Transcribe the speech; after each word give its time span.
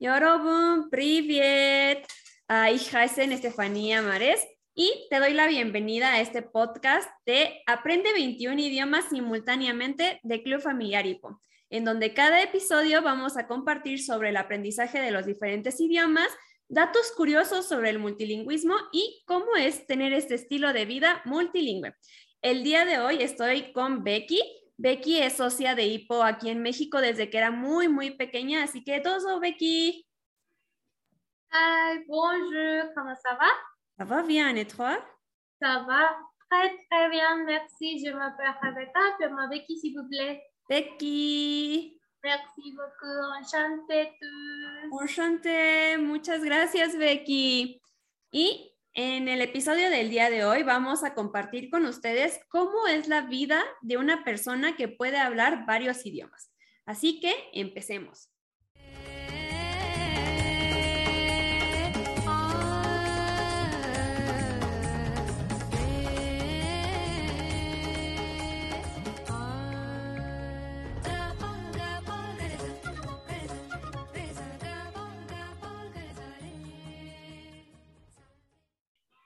Yorobun, 0.00 0.88
Privet. 0.88 2.06
Ich 2.72 2.90
heiße 2.90 3.22
Estefanía 3.24 4.00
Mares 4.00 4.40
y 4.74 5.06
te 5.10 5.18
doy 5.18 5.34
la 5.34 5.46
bienvenida 5.46 6.14
a 6.14 6.20
este 6.22 6.40
podcast 6.40 7.06
de 7.26 7.60
Aprende 7.66 8.10
21 8.14 8.58
idiomas 8.62 9.10
simultáneamente 9.10 10.18
de 10.22 10.42
Club 10.42 10.62
Familiar 10.62 11.04
Hipo, 11.04 11.42
en 11.68 11.84
donde 11.84 12.14
cada 12.14 12.42
episodio 12.42 13.02
vamos 13.02 13.36
a 13.36 13.46
compartir 13.46 14.02
sobre 14.02 14.30
el 14.30 14.38
aprendizaje 14.38 15.02
de 15.02 15.10
los 15.10 15.26
diferentes 15.26 15.78
idiomas, 15.80 16.28
datos 16.66 17.12
curiosos 17.14 17.68
sobre 17.68 17.90
el 17.90 17.98
multilingüismo 17.98 18.76
y 18.92 19.22
cómo 19.26 19.54
es 19.56 19.86
tener 19.86 20.14
este 20.14 20.34
estilo 20.34 20.72
de 20.72 20.86
vida 20.86 21.20
multilingüe. 21.26 21.94
El 22.40 22.64
día 22.64 22.86
de 22.86 23.00
hoy 23.00 23.22
estoy 23.22 23.70
con 23.74 24.02
Becky. 24.02 24.40
Becky 24.80 25.18
es 25.18 25.34
socia 25.36 25.74
de 25.74 25.86
Hipo 25.86 26.22
aquí 26.22 26.48
en 26.48 26.62
México 26.62 27.02
desde 27.02 27.28
que 27.28 27.36
era 27.36 27.50
muy, 27.50 27.86
muy 27.86 28.12
pequeña, 28.12 28.62
así 28.62 28.82
que 28.82 28.98
todo, 29.00 29.38
Becky. 29.38 30.06
Hi, 31.52 32.02
bonjour, 32.08 32.90
comment 32.94 33.14
ça 33.22 33.34
va? 33.34 33.50
Ça 33.98 34.04
va 34.06 34.22
bien, 34.22 34.56
et 34.56 34.66
toi? 34.66 34.98
Ça 35.60 35.84
va 35.86 36.16
très 36.48 36.74
très 36.88 37.10
bien, 37.10 37.44
merci. 37.44 38.02
Je 38.02 38.10
m'appelle 38.10 38.54
Rebecca, 38.62 39.00
appelez-moi 39.12 39.48
Becky 39.48 39.78
s'il 39.78 39.94
vous 39.98 40.08
plaît. 40.08 40.42
Becky. 40.66 42.00
Merci 42.24 42.72
beaucoup, 42.72 43.20
enchanté 43.38 44.14
tous. 44.18 45.02
Enchanté, 45.02 45.98
muchas 45.98 46.42
gracias, 46.42 46.96
Becky. 46.96 47.82
Y 48.32 48.69
en 48.94 49.28
el 49.28 49.40
episodio 49.40 49.88
del 49.88 50.10
día 50.10 50.30
de 50.30 50.44
hoy 50.44 50.62
vamos 50.62 51.04
a 51.04 51.14
compartir 51.14 51.70
con 51.70 51.86
ustedes 51.86 52.40
cómo 52.48 52.88
es 52.88 53.06
la 53.06 53.22
vida 53.22 53.62
de 53.82 53.96
una 53.96 54.24
persona 54.24 54.76
que 54.76 54.88
puede 54.88 55.18
hablar 55.18 55.64
varios 55.66 56.04
idiomas. 56.04 56.50
Así 56.86 57.20
que 57.20 57.32
empecemos. 57.52 58.29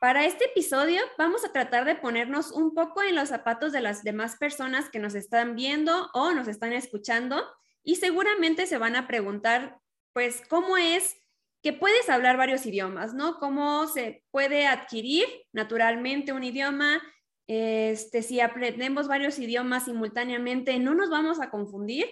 Para 0.05 0.27
este 0.27 0.44
episodio 0.44 1.00
vamos 1.16 1.47
a 1.47 1.52
tratar 1.52 1.86
de 1.86 1.94
ponernos 1.94 2.52
un 2.52 2.74
poco 2.74 3.02
en 3.02 3.14
los 3.14 3.30
zapatos 3.30 3.72
de 3.72 3.80
las 3.80 4.02
demás 4.05 4.36
personas 4.36 4.91
que 4.91 4.98
nos 4.98 5.14
están 5.14 5.56
viendo 5.56 6.11
o 6.12 6.33
nos 6.33 6.46
están 6.46 6.74
escuchando 6.74 7.42
y 7.83 7.96
seguramente 7.96 8.66
se 8.66 8.77
van 8.77 8.96
a 8.96 9.06
preguntar, 9.06 9.80
pues, 10.12 10.42
¿cómo 10.50 10.77
es 10.77 11.16
que 11.62 11.72
puedes 11.72 12.11
hablar 12.11 12.36
varios 12.36 12.66
idiomas, 12.66 13.14
¿no? 13.14 13.38
¿Cómo 13.38 13.86
se 13.86 14.22
puede 14.30 14.66
adquirir 14.66 15.24
naturalmente 15.55 16.34
un 16.34 16.44
idioma? 16.44 17.00
Este, 17.46 18.20
si 18.20 18.41
aprendemos 18.41 19.08
varios 19.08 19.39
idiomas 19.39 19.86
simultáneamente, 19.86 20.78
no 20.80 20.94
nos 20.94 21.08
vamos 21.08 21.41
a 21.41 21.48
confundir 21.48 22.11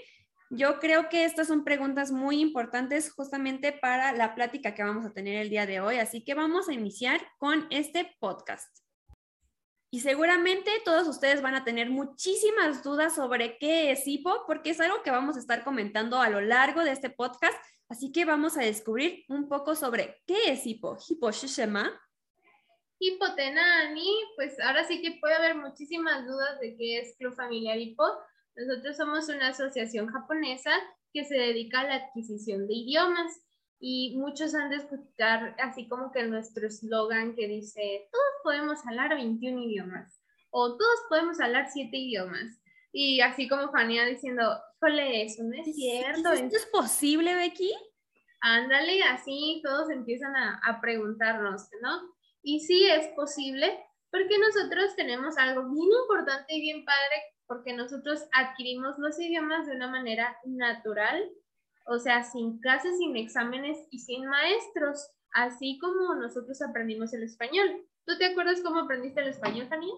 yo 0.55 0.79
creo 0.81 1.09
que 1.09 1.25
estas 1.25 1.49
son 1.49 1.65
preguntas 1.65 2.13
muy 2.13 2.39
importantes 2.39 3.11
justamente 3.11 3.73
para 3.73 4.13
la 4.13 4.35
plática 4.35 4.75
que 4.75 4.83
vamos 4.83 5.07
a 5.07 5.15
tener 5.15 5.37
el 5.37 5.49
día 5.49 5.65
de 5.65 5.81
hoy, 5.81 5.97
así 5.97 6.23
que 6.23 6.35
vamos 6.35 6.69
a 6.69 6.75
iniciar 6.75 7.27
con 7.39 7.67
este 7.71 8.15
podcast. 8.21 8.69
Y 9.91 10.01
seguramente 10.01 10.71
todos 10.85 11.09
ustedes 11.09 11.41
van 11.41 11.55
a 11.55 11.65
tener 11.65 11.89
muchísimas 11.89 12.83
dudas 12.83 13.15
sobre 13.15 13.57
qué 13.57 13.93
es 13.93 14.07
hipo, 14.07 14.45
porque 14.47 14.71
es 14.71 14.81
algo 14.81 15.03
que 15.03 15.11
vamos 15.11 15.37
a 15.37 15.39
estar 15.39 15.65
comentando 15.65 16.21
a 16.21 16.29
lo 16.29 16.43
largo 16.43 16.85
de 16.85 16.93
este 16.93 17.09
podcast, 17.09 17.57
así 17.89 18.13
que 18.13 18.27
vamos 18.27 18.59
a 18.59 18.61
descubrir 18.61 19.25
un 19.29 19.49
poco 19.49 19.75
sobre 19.75 20.23
qué 20.27 20.53
es 20.53 20.67
hipo. 20.67 20.99
Hipo 21.09 21.31
shishema. 21.31 21.99
Hipotenani, 22.99 24.07
pues 24.37 24.61
ahora 24.61 24.87
sí 24.87 25.01
que 25.01 25.13
puede 25.19 25.35
haber 25.35 25.55
muchísimas 25.55 26.27
dudas 26.27 26.61
de 26.61 26.77
qué 26.77 26.99
es 26.99 27.17
Club 27.17 27.35
Familiar 27.35 27.79
Hipo 27.79 28.05
nosotros 28.57 28.97
somos 28.97 29.29
una 29.29 29.49
asociación 29.49 30.09
japonesa 30.09 30.73
que 31.13 31.25
se 31.25 31.35
dedica 31.35 31.81
a 31.81 31.85
la 31.85 31.95
adquisición 31.97 32.67
de 32.67 32.75
idiomas 32.75 33.41
y 33.79 34.17
muchos 34.17 34.55
han 34.55 34.71
de 34.71 34.77
escuchar 34.77 35.57
así 35.59 35.89
como 35.89 36.13
que 36.13 36.23
nuestro 36.25 36.67
eslogan 36.67 37.35
que 37.35 37.49
dice, 37.49 38.09
todos 38.13 38.33
podemos 38.45 38.87
hablar 38.87 39.15
21 39.15 39.61
idiomas 39.65 40.23
o 40.51 40.77
todos 40.77 41.01
podemos 41.09 41.41
hablar 41.41 41.69
7 41.73 41.97
idiomas. 41.97 42.61
Y 42.93 43.23
así 43.23 43.49
como 43.49 43.73
Fania 43.73 44.05
diciendo, 44.05 44.43
híjole, 44.77 45.25
eso 45.25 45.43
no 45.45 45.55
es 45.55 45.75
cierto. 45.75 46.33
¿Esto 46.33 46.57
es 46.57 46.67
posible, 46.67 47.35
Becky? 47.35 47.73
Ándale, 48.41 49.03
así 49.05 49.63
todos 49.65 49.89
empiezan 49.91 50.37
a, 50.37 50.61
a 50.65 50.81
preguntarnos, 50.81 51.69
¿no? 51.81 52.01
Y 52.43 52.61
sí 52.61 52.87
es 52.87 53.09
posible, 53.15 53.83
porque 54.11 54.39
nosotros 54.39 54.95
tenemos 54.95 55.39
algo 55.39 55.63
bien 55.63 55.89
importante 56.03 56.55
y 56.55 56.61
bien 56.61 56.85
padre 56.85 57.23
porque 57.53 57.75
nosotros 57.75 58.25
adquirimos 58.33 58.99
los 58.99 59.21
idiomas 59.21 59.67
de 59.67 59.77
una 59.77 59.87
manera 59.87 60.39
natural, 60.47 61.23
o 61.85 61.99
sea, 61.99 62.25
sin 62.25 62.59
clases, 62.61 62.97
sin 62.97 63.15
exámenes 63.15 63.77
y 63.91 63.99
sin 63.99 64.25
maestros, 64.25 65.11
así 65.35 65.79
como 65.79 66.15
nosotros 66.15 66.63
aprendimos 66.63 67.13
el 67.13 67.25
español. 67.25 67.87
¿Tú 68.07 68.17
te 68.17 68.25
acuerdas 68.25 68.63
cómo 68.63 68.81
aprendiste 68.81 69.21
el 69.21 69.29
español, 69.29 69.69
Tania? 69.69 69.93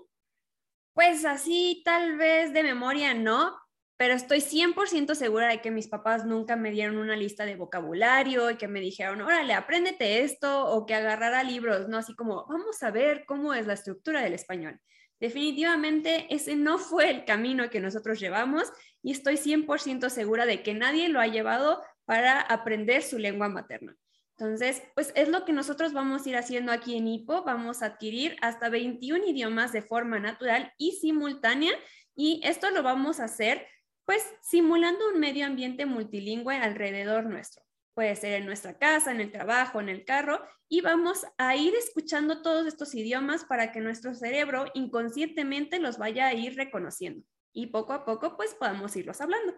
Pues 0.95 1.25
así, 1.25 1.83
tal 1.85 2.17
vez 2.17 2.53
de 2.53 2.65
memoria 2.65 3.15
no, 3.15 3.57
pero 3.97 4.15
estoy 4.15 4.41
100% 4.41 5.15
segura 5.15 5.47
de 5.47 5.61
que 5.61 5.71
mis 5.71 5.87
papás 5.87 6.27
nunca 6.27 6.57
me 6.57 6.73
dieron 6.73 6.99
una 6.99 7.15
lista 7.15 7.45
de 7.45 7.55
vocabulario 7.55 8.51
y 8.51 8.57
que 8.57 8.67
me 8.67 8.81
dijeron, 8.81 9.23
órale, 9.23 9.55
apréndete 9.55 10.23
esto 10.23 10.67
o 10.67 10.87
que 10.87 10.97
agarrara 10.97 11.45
libros, 11.45 11.87
¿no? 11.87 11.99
Así 11.99 12.17
como, 12.17 12.47
vamos 12.49 12.83
a 12.83 12.91
ver 12.91 13.25
cómo 13.27 13.55
es 13.55 13.69
la 13.69 13.75
estructura 13.75 14.23
del 14.23 14.35
español. 14.35 14.81
Definitivamente 15.21 16.27
ese 16.35 16.57
no 16.57 16.79
fue 16.79 17.11
el 17.11 17.25
camino 17.25 17.71
que 17.71 17.81
nosotros 17.81 18.21
llevamos 18.21 18.73
y 19.03 19.13
estoy 19.13 19.37
100% 19.37 20.09
segura 20.11 20.47
de 20.47 20.63
que 20.63 20.75
nadie 20.75 21.09
lo 21.09 21.21
ha 21.21 21.27
llevado 21.27 21.83
para 22.05 22.41
aprender 22.41 23.03
su 23.03 23.19
lengua 23.19 23.49
materna. 23.49 23.97
Entonces, 24.37 24.83
pues 24.95 25.13
es 25.15 25.29
lo 25.29 25.45
que 25.45 25.53
nosotros 25.53 25.93
vamos 25.93 26.27
a 26.27 26.29
ir 26.29 26.37
haciendo 26.37 26.73
aquí 26.73 26.97
en 26.97 27.07
HIPO. 27.07 27.45
Vamos 27.45 27.83
a 27.83 27.87
adquirir 27.87 28.37
hasta 28.43 28.69
21 28.69 29.29
idiomas 29.29 29.73
de 29.73 29.83
forma 29.83 30.19
natural 30.19 30.73
y 30.77 30.93
simultánea 30.93 31.73
y 32.17 32.41
esto 32.45 32.71
lo 32.71 32.83
vamos 32.83 33.21
a 33.21 33.25
hacer 33.25 33.67
pues 34.05 34.23
simulando 34.43 35.09
un 35.09 35.19
medio 35.19 35.47
ambiente 35.47 35.87
multilingüe 35.87 36.57
alrededor 36.57 37.25
nuestro 37.25 37.64
puede 37.95 38.17
ser 38.17 38.35
en 38.35 38.47
nuestra 38.47 38.79
casa, 38.79 39.13
en 39.13 39.21
el 39.21 39.31
trabajo, 39.31 39.81
en 39.81 39.89
el 39.89 40.05
carro, 40.05 40.41
y 40.69 40.81
vamos 40.81 41.25
a 41.39 41.57
ir 41.57 41.75
escuchando 41.75 42.43
todos 42.43 42.67
estos 42.67 42.95
idiomas 42.95 43.45
para 43.45 43.73
que 43.73 43.81
nuestro 43.81 44.15
cerebro 44.15 44.67
inconscientemente 44.75 45.79
los 45.79 45.99
vaya 45.99 46.27
a 46.27 46.35
ir 46.35 46.57
reconociendo 46.57 47.25
y 47.53 47.69
poco 47.69 47.93
a 47.93 48.05
poco 48.05 48.37
pues 48.37 48.55
podamos 48.55 48.95
irlos 48.97 49.21
hablando. 49.21 49.55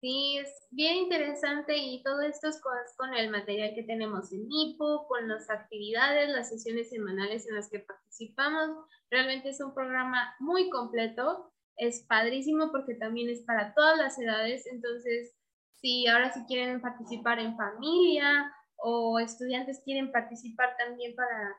Sí, 0.00 0.38
es 0.38 0.48
bien 0.70 0.96
interesante 0.96 1.76
y 1.76 2.02
todo 2.02 2.22
esto 2.22 2.48
es 2.48 2.60
con, 2.96 3.14
el 3.14 3.30
material 3.30 3.74
que 3.74 3.82
tenemos 3.82 4.32
en 4.32 4.46
IPO, 4.50 5.06
con 5.06 5.28
las 5.28 5.50
actividades, 5.50 6.30
las 6.30 6.48
sesiones 6.48 6.88
semanales 6.88 7.46
en 7.46 7.56
las 7.56 7.68
que 7.68 7.80
participamos. 7.80 8.86
Realmente 9.10 9.50
es 9.50 9.60
un 9.60 9.74
programa 9.74 10.34
muy 10.38 10.70
completo, 10.70 11.52
es 11.76 12.02
padrísimo 12.04 12.72
porque 12.72 12.94
también 12.94 13.28
es 13.28 13.42
para 13.42 13.74
todas 13.74 13.98
las 13.98 14.18
edades, 14.18 14.66
entonces 14.66 15.34
si 15.80 16.06
ahora 16.06 16.32
si 16.32 16.44
quieren 16.44 16.80
participar 16.80 17.38
en 17.38 17.56
familia 17.56 18.52
o 18.76 19.18
estudiantes 19.18 19.82
quieren 19.84 20.10
participar 20.12 20.76
también 20.78 21.14
para, 21.14 21.56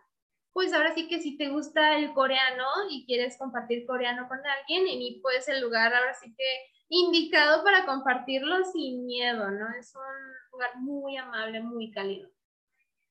pues 0.54 0.74
ahora 0.74 0.94
sí 0.94 1.08
que 1.08 1.20
si 1.20 1.38
te 1.38 1.50
gusta 1.50 1.98
el 1.98 2.14
coreano 2.14 2.66
y 2.90 3.06
quieres 3.06 3.38
compartir 3.38 3.86
coreano 3.86 4.28
con 4.28 4.40
alguien, 4.40 4.88
y 4.88 5.20
pues 5.22 5.48
el 5.48 5.62
lugar 5.62 5.94
ahora 5.94 6.14
sí 6.14 6.34
que 6.36 6.46
indicado 6.90 7.64
para 7.64 7.86
compartirlo 7.86 8.66
sin 8.66 9.06
miedo, 9.06 9.50
¿no? 9.50 9.68
Es 9.80 9.94
un 9.96 10.52
lugar 10.52 10.72
muy 10.80 11.16
amable, 11.16 11.62
muy 11.62 11.92
cálido. 11.92 12.30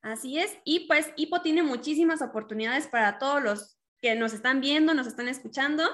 Así 0.02 0.38
es, 0.38 0.58
y 0.64 0.86
pues 0.86 1.12
Hipo 1.16 1.40
tiene 1.40 1.62
muchísimas 1.62 2.22
oportunidades 2.22 2.88
para 2.88 3.18
todos 3.18 3.42
los 3.42 3.78
que 4.00 4.14
nos 4.14 4.32
están 4.32 4.60
viendo, 4.60 4.94
nos 4.94 5.06
están 5.06 5.28
escuchando, 5.28 5.84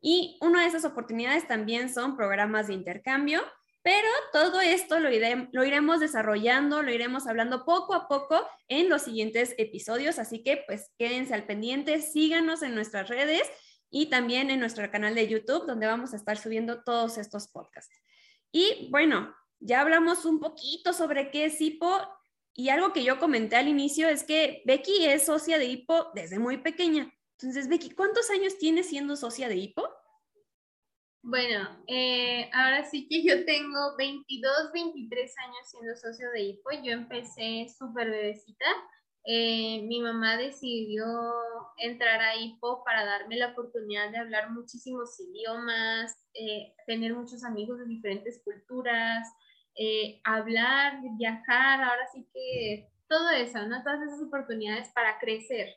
y 0.00 0.38
una 0.40 0.62
de 0.62 0.68
esas 0.68 0.84
oportunidades 0.84 1.46
también 1.48 1.92
son 1.92 2.16
programas 2.16 2.68
de 2.68 2.74
intercambio 2.74 3.42
pero 3.88 4.08
todo 4.34 4.60
esto 4.60 5.00
lo, 5.00 5.10
iremos 5.64 5.98
desarrollando, 5.98 6.82
lo 6.82 6.92
iremos 6.92 7.26
hablando 7.26 7.64
poco 7.64 7.94
a 7.94 8.06
poco 8.06 8.46
en 8.68 8.90
los 8.90 9.00
siguientes 9.00 9.54
episodios, 9.56 10.18
así 10.18 10.42
que 10.42 10.62
pues 10.66 10.92
quédense 10.98 11.32
al 11.32 11.46
pendiente, 11.46 12.02
síganos 12.02 12.62
en 12.62 12.74
nuestras 12.74 13.08
redes 13.08 13.50
y 13.88 14.10
también 14.10 14.50
en 14.50 14.60
nuestro 14.60 14.90
canal 14.90 15.14
de 15.14 15.26
YouTube, 15.26 15.64
donde 15.66 15.86
vamos 15.86 16.12
a 16.12 16.16
estar 16.16 16.36
subiendo 16.36 16.84
todos 16.84 17.16
estos 17.16 17.48
podcasts. 17.48 17.98
Y 18.52 18.90
bueno, 18.90 19.34
ya 19.58 19.80
hablamos 19.80 20.26
un 20.26 20.38
poquito 20.38 20.92
sobre 20.92 21.30
qué 21.30 21.46
es 21.46 21.58
HIPO 21.58 22.06
y 22.52 22.68
algo 22.68 22.92
que 22.92 23.04
yo 23.04 23.18
comenté 23.18 23.56
al 23.56 23.68
inicio 23.68 24.10
es 24.10 24.22
que 24.22 24.60
Becky 24.66 25.06
es 25.06 25.24
socia 25.24 25.56
de 25.56 25.64
HIPO 25.64 26.10
desde 26.12 26.38
muy 26.38 26.58
pequeña. 26.58 27.10
Entonces, 27.38 27.68
Becky, 27.68 27.92
¿cuántos 27.92 28.28
años 28.28 28.58
tienes 28.58 28.90
siendo 28.90 29.16
socia 29.16 29.48
de 29.48 29.56
HIPO? 29.56 29.88
Bueno, 31.30 31.68
eh, 31.86 32.48
ahora 32.54 32.86
sí 32.86 33.06
que 33.06 33.22
yo 33.22 33.44
tengo 33.44 33.96
22, 33.98 34.72
23 34.72 35.34
años 35.44 35.58
siendo 35.64 35.94
socio 35.94 36.30
de 36.30 36.40
IPO. 36.40 36.70
Yo 36.82 36.92
empecé 36.92 37.66
súper 37.68 38.08
bebecita. 38.08 38.64
Eh, 39.24 39.82
mi 39.82 40.00
mamá 40.00 40.38
decidió 40.38 41.04
entrar 41.76 42.22
a 42.22 42.34
IPO 42.34 42.82
para 42.82 43.04
darme 43.04 43.36
la 43.36 43.48
oportunidad 43.48 44.10
de 44.10 44.16
hablar 44.16 44.52
muchísimos 44.52 45.20
idiomas, 45.20 46.16
eh, 46.32 46.72
tener 46.86 47.12
muchos 47.14 47.44
amigos 47.44 47.78
de 47.78 47.84
diferentes 47.84 48.40
culturas, 48.42 49.28
hablar, 50.24 50.94
viajar, 51.18 51.82
ahora 51.82 52.06
sí 52.10 52.26
que 52.32 52.88
todo 53.06 53.28
eso, 53.32 53.66
¿no? 53.66 53.82
Todas 53.82 54.00
esas 54.00 54.22
oportunidades 54.22 54.88
para 54.94 55.18
crecer 55.18 55.76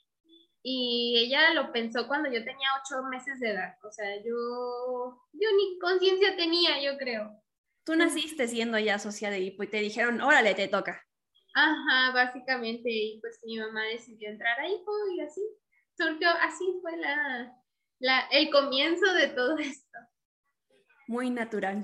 y 0.63 1.17
ella 1.17 1.53
lo 1.53 1.71
pensó 1.71 2.07
cuando 2.07 2.29
yo 2.31 2.43
tenía 2.43 2.69
ocho 2.81 3.03
meses 3.03 3.39
de 3.39 3.51
edad. 3.51 3.75
O 3.83 3.91
sea, 3.91 4.15
yo, 4.17 5.27
yo 5.33 5.49
ni 5.57 5.79
conciencia 5.79 6.35
tenía, 6.35 6.81
yo 6.81 6.97
creo. 6.97 7.41
Tú 7.83 7.95
naciste 7.95 8.47
siendo 8.47 8.77
ya 8.77 8.99
socia 8.99 9.31
de 9.31 9.39
Hipo 9.39 9.63
y 9.63 9.67
te 9.67 9.77
dijeron, 9.77 10.21
órale, 10.21 10.53
te 10.53 10.67
toca. 10.67 11.03
Ajá, 11.53 12.11
básicamente, 12.13 12.89
y 12.89 13.19
pues 13.19 13.39
mi 13.43 13.57
mamá 13.57 13.83
decidió 13.85 14.29
entrar 14.29 14.59
a 14.59 14.67
Hipo 14.67 14.91
y 15.15 15.21
así 15.21 15.41
surgió, 15.97 16.29
así 16.41 16.63
fue 16.81 16.95
la, 16.97 17.53
la, 17.99 18.19
el 18.31 18.49
comienzo 18.51 19.13
de 19.13 19.27
todo 19.29 19.57
esto. 19.57 19.97
Muy 21.07 21.29
natural. 21.29 21.83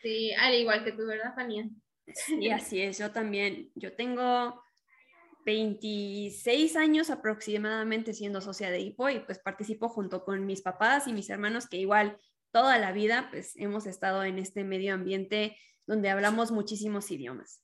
Sí, 0.00 0.32
al 0.34 0.54
igual 0.54 0.84
que 0.84 0.92
tú, 0.92 1.06
¿verdad, 1.06 1.34
Fania? 1.34 1.68
Sí, 2.14 2.48
así 2.50 2.80
es, 2.80 2.98
yo 2.98 3.10
también. 3.10 3.72
Yo 3.74 3.94
tengo 3.94 4.62
26 5.46 6.74
años 6.74 7.08
aproximadamente 7.08 8.12
siendo 8.12 8.40
socia 8.40 8.68
de 8.68 8.80
HIPO 8.80 9.10
y 9.10 9.20
pues 9.20 9.38
participo 9.38 9.88
junto 9.88 10.24
con 10.24 10.44
mis 10.44 10.60
papás 10.60 11.06
y 11.06 11.12
mis 11.12 11.30
hermanos 11.30 11.68
que 11.68 11.76
igual 11.76 12.18
toda 12.50 12.78
la 12.78 12.90
vida 12.90 13.28
pues 13.30 13.54
hemos 13.56 13.86
estado 13.86 14.24
en 14.24 14.40
este 14.40 14.64
medio 14.64 14.92
ambiente 14.92 15.56
donde 15.86 16.10
hablamos 16.10 16.50
muchísimos 16.50 17.08
idiomas. 17.12 17.62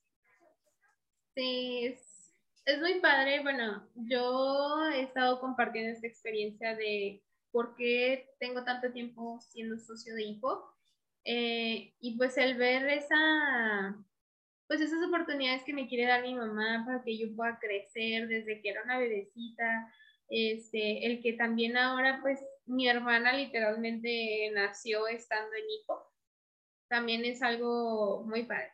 Sí, 1.34 1.86
es, 1.86 2.78
muy 2.78 3.00
padre. 3.00 3.42
Bueno, 3.42 3.88
yo 3.96 4.88
he 4.94 5.02
estado 5.02 5.40
compartiendo 5.40 5.90
esta 5.90 6.06
experiencia 6.06 6.76
de 6.76 7.20
por 7.50 7.74
qué 7.74 8.28
tengo 8.38 8.62
tanto 8.62 8.92
tiempo 8.92 9.40
siendo 9.40 9.76
socio 9.80 10.14
de 10.14 10.22
HIPO 10.22 10.72
eh, 11.24 11.94
y 11.98 12.16
pues 12.16 12.38
el 12.38 12.56
ver 12.56 12.88
esa 12.90 13.96
pues 14.72 14.80
esas 14.80 15.06
oportunidades 15.06 15.64
que 15.64 15.74
me 15.74 15.86
quiere 15.86 16.06
dar 16.06 16.22
mi 16.22 16.34
mamá 16.34 16.82
para 16.86 17.02
que 17.04 17.18
yo 17.18 17.36
pueda 17.36 17.58
crecer 17.60 18.26
desde 18.26 18.62
que 18.62 18.70
era 18.70 18.82
una 18.82 18.98
bebecita, 18.98 19.92
este, 20.30 21.04
el 21.04 21.20
que 21.20 21.34
también 21.34 21.76
ahora 21.76 22.20
pues 22.22 22.40
mi 22.64 22.88
hermana 22.88 23.34
literalmente 23.34 24.50
nació 24.54 25.06
estando 25.08 25.54
en 25.54 25.64
hijo, 25.68 26.10
también 26.88 27.22
es 27.26 27.42
algo 27.42 28.24
muy 28.24 28.44
padre. 28.44 28.72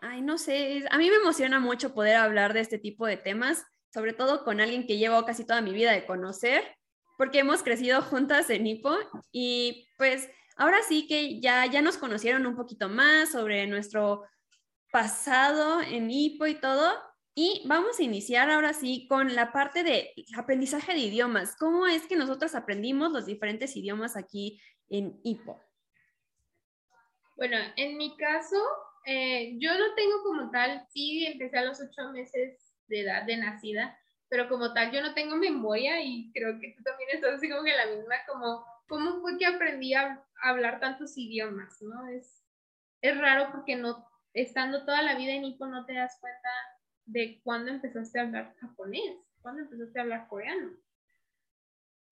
Ay, 0.00 0.20
no 0.20 0.38
sé, 0.38 0.86
a 0.90 0.98
mí 0.98 1.10
me 1.10 1.18
emociona 1.18 1.60
mucho 1.60 1.94
poder 1.94 2.16
hablar 2.16 2.52
de 2.52 2.62
este 2.62 2.80
tipo 2.80 3.06
de 3.06 3.16
temas, 3.16 3.64
sobre 3.94 4.12
todo 4.12 4.42
con 4.42 4.60
alguien 4.60 4.88
que 4.88 4.98
llevo 4.98 5.24
casi 5.24 5.46
toda 5.46 5.60
mi 5.60 5.72
vida 5.72 5.92
de 5.92 6.04
conocer, 6.04 6.64
porque 7.16 7.38
hemos 7.38 7.62
crecido 7.62 8.02
juntas 8.02 8.50
en 8.50 8.66
Hipo 8.66 8.96
y 9.30 9.86
pues 9.98 10.28
ahora 10.58 10.78
sí 10.86 11.06
que 11.06 11.40
ya, 11.40 11.64
ya 11.66 11.80
nos 11.80 11.96
conocieron 11.96 12.46
un 12.46 12.56
poquito 12.56 12.88
más 12.88 13.32
sobre 13.32 13.66
nuestro 13.66 14.24
pasado 14.92 15.80
en 15.80 16.10
HIPO 16.10 16.46
y 16.46 16.54
todo. 16.60 16.92
Y 17.34 17.62
vamos 17.66 18.00
a 18.00 18.02
iniciar 18.02 18.50
ahora 18.50 18.74
sí 18.74 19.06
con 19.08 19.34
la 19.36 19.52
parte 19.52 19.84
de 19.84 20.12
aprendizaje 20.36 20.92
de 20.92 20.98
idiomas. 20.98 21.56
¿Cómo 21.56 21.86
es 21.86 22.06
que 22.06 22.16
nosotros 22.16 22.54
aprendimos 22.56 23.12
los 23.12 23.26
diferentes 23.26 23.76
idiomas 23.76 24.16
aquí 24.16 24.60
en 24.88 25.20
HIPO? 25.22 25.60
Bueno, 27.36 27.56
en 27.76 27.96
mi 27.96 28.16
caso, 28.16 28.56
eh, 29.06 29.54
yo 29.58 29.72
no 29.78 29.94
tengo 29.94 30.22
como 30.24 30.50
tal, 30.50 30.84
sí 30.92 31.24
empecé 31.24 31.58
a 31.58 31.64
los 31.64 31.80
ocho 31.80 32.10
meses 32.12 32.74
de 32.88 33.02
edad 33.02 33.22
de 33.22 33.36
nacida, 33.36 33.96
pero 34.28 34.48
como 34.48 34.74
tal 34.74 34.90
yo 34.90 35.00
no 35.00 35.14
tengo 35.14 35.36
memoria 35.36 36.02
y 36.02 36.32
creo 36.32 36.58
que 36.58 36.74
tú 36.76 36.82
también 36.82 37.10
estás 37.12 37.34
así 37.34 37.48
como 37.48 37.62
que 37.62 37.76
la 37.76 37.86
misma, 37.86 38.16
como, 38.26 38.64
¿cómo 38.88 39.20
fue 39.20 39.38
que 39.38 39.46
aprendí 39.46 39.94
a 39.94 40.24
hablar 40.42 40.80
tantos 40.80 41.16
idiomas, 41.16 41.80
¿no? 41.82 42.08
Es, 42.08 42.44
es 43.00 43.16
raro 43.16 43.52
porque 43.52 43.76
no, 43.76 44.08
estando 44.32 44.84
toda 44.84 45.02
la 45.02 45.16
vida 45.16 45.32
en 45.32 45.42
Nipo 45.42 45.66
no 45.66 45.84
te 45.86 45.94
das 45.94 46.18
cuenta 46.20 46.48
de 47.06 47.40
cuándo 47.42 47.70
empezaste 47.70 48.18
a 48.18 48.22
hablar 48.22 48.54
japonés, 48.60 49.16
cuándo 49.40 49.62
empezaste 49.62 49.98
a 49.98 50.02
hablar 50.02 50.28
coreano, 50.28 50.70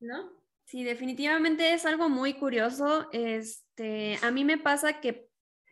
¿no? 0.01 0.33
Sí, 0.65 0.83
definitivamente 0.83 1.73
es 1.73 1.87
algo 1.87 2.09
muy 2.09 2.35
curioso. 2.35 3.09
Este, 3.13 4.19
a 4.23 4.31
mí 4.33 4.45
me 4.45 4.59
pasa 4.59 5.01
que, 5.01 5.29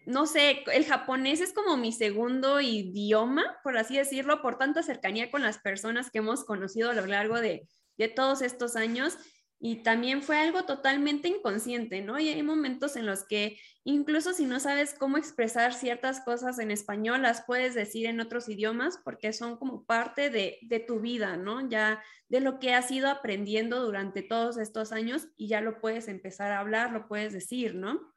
no 0.06 0.27
sé, 0.27 0.62
el 0.73 0.85
japonés 0.85 1.41
es 1.41 1.53
como 1.53 1.77
mi 1.77 1.91
segundo 1.91 2.61
idioma, 2.61 3.59
por 3.65 3.77
así 3.77 3.97
decirlo, 3.97 4.41
por 4.41 4.56
tanta 4.56 4.85
cercanía 4.85 5.33
con 5.33 5.43
las 5.43 5.59
personas 5.59 6.11
que 6.11 6.19
hemos 6.19 6.45
conocido 6.45 6.91
a 6.91 6.95
lo 6.95 7.06
largo 7.06 7.41
de, 7.41 7.67
de 7.97 8.09
todos 8.09 8.41
estos 8.41 8.77
años 8.77 9.19
y 9.66 9.76
también 9.76 10.22
fue 10.22 10.37
algo 10.37 10.66
totalmente 10.66 11.26
inconsciente, 11.26 12.02
¿no? 12.02 12.19
Y 12.20 12.28
hay 12.28 12.43
momentos 12.43 12.96
en 12.96 13.06
los 13.06 13.25
que 13.25 13.58
incluso 13.82 14.34
si 14.34 14.44
no 14.44 14.61
sabes 14.61 14.93
cómo 14.93 15.16
expresar 15.16 15.72
ciertas 15.72 16.20
cosas 16.20 16.58
en 16.58 16.70
español, 16.70 17.22
las 17.22 17.46
puedes 17.46 17.72
decir 17.72 18.05
en 18.05 18.20
otros 18.20 18.46
idiomas 18.50 19.00
porque 19.02 19.32
son 19.32 19.56
como 19.56 19.87
parte 19.87 20.28
de, 20.28 20.58
de 20.61 20.81
tu 20.81 21.00
vida, 21.00 21.38
¿no? 21.38 21.66
Ya 21.66 22.05
de 22.28 22.40
lo 22.40 22.58
que 22.58 22.75
has 22.75 22.90
ido 22.90 23.08
aprendiendo 23.08 23.81
durante 23.81 24.20
todos 24.20 24.58
estos 24.58 24.93
años 24.93 25.28
y 25.34 25.49
ya 25.49 25.62
lo 25.62 25.81
puedes 25.81 26.08
empezar 26.08 26.52
a 26.52 26.60
hablar, 26.60 26.93
lo 26.93 27.08
puedes 27.08 27.32
decir, 27.32 27.75
¿no? 27.75 28.12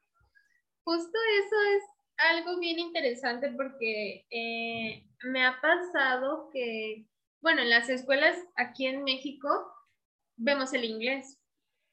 Justo 0.84 1.18
eso 1.38 1.56
es 1.76 1.82
algo 2.18 2.60
bien 2.60 2.78
interesante 2.78 3.50
porque 3.56 4.26
eh, 4.30 5.02
me 5.24 5.46
ha 5.46 5.58
pasado 5.62 6.50
que, 6.52 7.06
bueno, 7.40 7.62
en 7.62 7.70
las 7.70 7.88
escuelas 7.88 8.36
aquí 8.54 8.84
en 8.84 9.02
México, 9.02 9.48
vemos 10.38 10.72
el 10.72 10.84
inglés, 10.84 11.38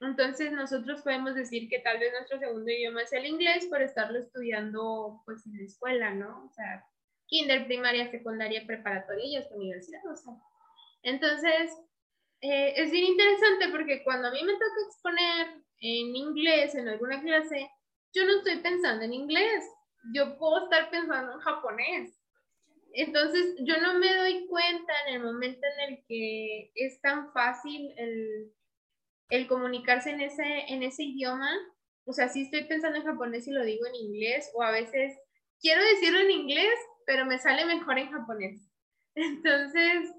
entonces 0.01 0.51
nosotros 0.51 1.01
podemos 1.01 1.35
decir 1.35 1.69
que 1.69 1.79
tal 1.79 1.99
vez 1.99 2.11
nuestro 2.11 2.39
segundo 2.39 2.69
idioma 2.69 3.01
es 3.01 3.13
el 3.13 3.25
inglés 3.25 3.65
por 3.67 3.81
estarlo 3.81 4.19
estudiando 4.19 5.21
pues 5.25 5.45
en 5.45 5.57
la 5.57 5.63
escuela, 5.63 6.13
¿no? 6.13 6.45
O 6.45 6.49
sea, 6.51 6.85
kinder, 7.27 7.65
primaria, 7.65 8.11
secundaria, 8.11 8.65
preparatoria 8.65 9.25
y 9.25 9.35
hasta 9.37 9.55
universidad, 9.55 10.05
o 10.11 10.15
sea. 10.15 10.33
Entonces, 11.03 11.71
eh, 12.41 12.73
es 12.75 12.91
bien 12.91 13.05
interesante 13.05 13.69
porque 13.69 14.03
cuando 14.03 14.27
a 14.27 14.31
mí 14.31 14.43
me 14.43 14.53
toca 14.53 14.65
exponer 14.87 15.47
en 15.79 16.15
inglés 16.15 16.75
en 16.75 16.89
alguna 16.89 17.21
clase, 17.21 17.69
yo 18.13 18.25
no 18.25 18.37
estoy 18.37 18.57
pensando 18.57 19.03
en 19.05 19.13
inglés, 19.13 19.63
yo 20.13 20.37
puedo 20.37 20.63
estar 20.63 20.89
pensando 20.89 21.33
en 21.33 21.39
japonés. 21.39 22.14
Entonces, 22.97 23.55
yo 23.59 23.79
no 23.81 23.99
me 23.99 24.13
doy 24.15 24.47
cuenta 24.47 24.93
en 25.07 25.15
el 25.15 25.23
momento 25.23 25.61
en 25.77 25.93
el 25.93 26.05
que 26.07 26.71
es 26.75 27.01
tan 27.01 27.31
fácil 27.33 27.93
el 27.97 28.53
el 29.29 29.47
comunicarse 29.47 30.11
en 30.11 30.21
ese, 30.21 30.65
en 30.67 30.83
ese 30.83 31.03
idioma, 31.03 31.51
o 32.05 32.13
sea, 32.13 32.29
sí 32.29 32.43
estoy 32.43 32.65
pensando 32.65 32.97
en 32.97 33.05
japonés 33.05 33.47
y 33.47 33.51
lo 33.51 33.63
digo 33.63 33.85
en 33.87 33.95
inglés, 33.95 34.51
o 34.53 34.61
a 34.61 34.71
veces 34.71 35.17
quiero 35.59 35.83
decirlo 35.83 36.19
en 36.19 36.31
inglés, 36.31 36.75
pero 37.05 37.25
me 37.25 37.39
sale 37.39 37.65
mejor 37.65 37.97
en 37.97 38.11
japonés. 38.11 38.69
Entonces, 39.15 40.13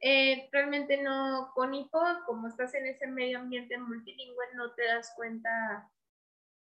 eh, 0.00 0.48
realmente 0.52 1.00
no, 1.02 1.52
con 1.54 1.74
hijo, 1.74 2.00
como 2.26 2.48
estás 2.48 2.74
en 2.74 2.86
ese 2.86 3.06
medio 3.06 3.38
ambiente 3.38 3.78
multilingüe, 3.78 4.44
no 4.54 4.74
te 4.74 4.84
das 4.84 5.12
cuenta 5.16 5.90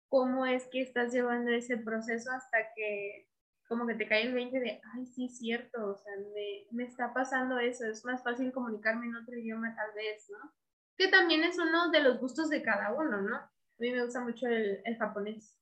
cómo 0.09 0.47
es 0.47 0.67
que 0.69 0.81
estás 0.81 1.13
llevando 1.13 1.51
ese 1.51 1.77
proceso 1.77 2.31
hasta 2.33 2.73
que 2.75 3.29
como 3.69 3.87
que 3.87 3.95
te 3.95 4.09
cae 4.09 4.23
el 4.23 4.35
20 4.35 4.59
de, 4.59 4.81
ay, 4.95 5.07
sí, 5.07 5.27
es 5.27 5.39
cierto, 5.39 5.91
o 5.91 5.97
sea, 5.97 6.13
me, 6.35 6.67
me 6.71 6.85
está 6.85 7.13
pasando 7.13 7.59
eso, 7.59 7.87
es 7.87 8.05
más 8.05 8.23
fácil 8.23 8.53
comunicarme 8.53 9.07
en 9.07 9.17
otro 9.17 9.37
idioma 9.37 9.75
tal 9.77 9.95
vez, 9.95 10.29
¿no? 10.31 10.53
que 10.99 11.09
también 11.09 11.45
es 11.45 11.57
uno 11.59 11.91
de 11.91 12.01
los 12.01 12.19
gustos 12.19 12.51
de 12.51 12.63
cada 12.63 12.93
uno, 12.93 13.23
¿no? 13.23 13.37
A 13.37 13.51
mí 13.79 13.93
me 13.93 14.05
gusta 14.05 14.21
mucho 14.21 14.49
el, 14.49 14.83
japonés. 14.99 15.57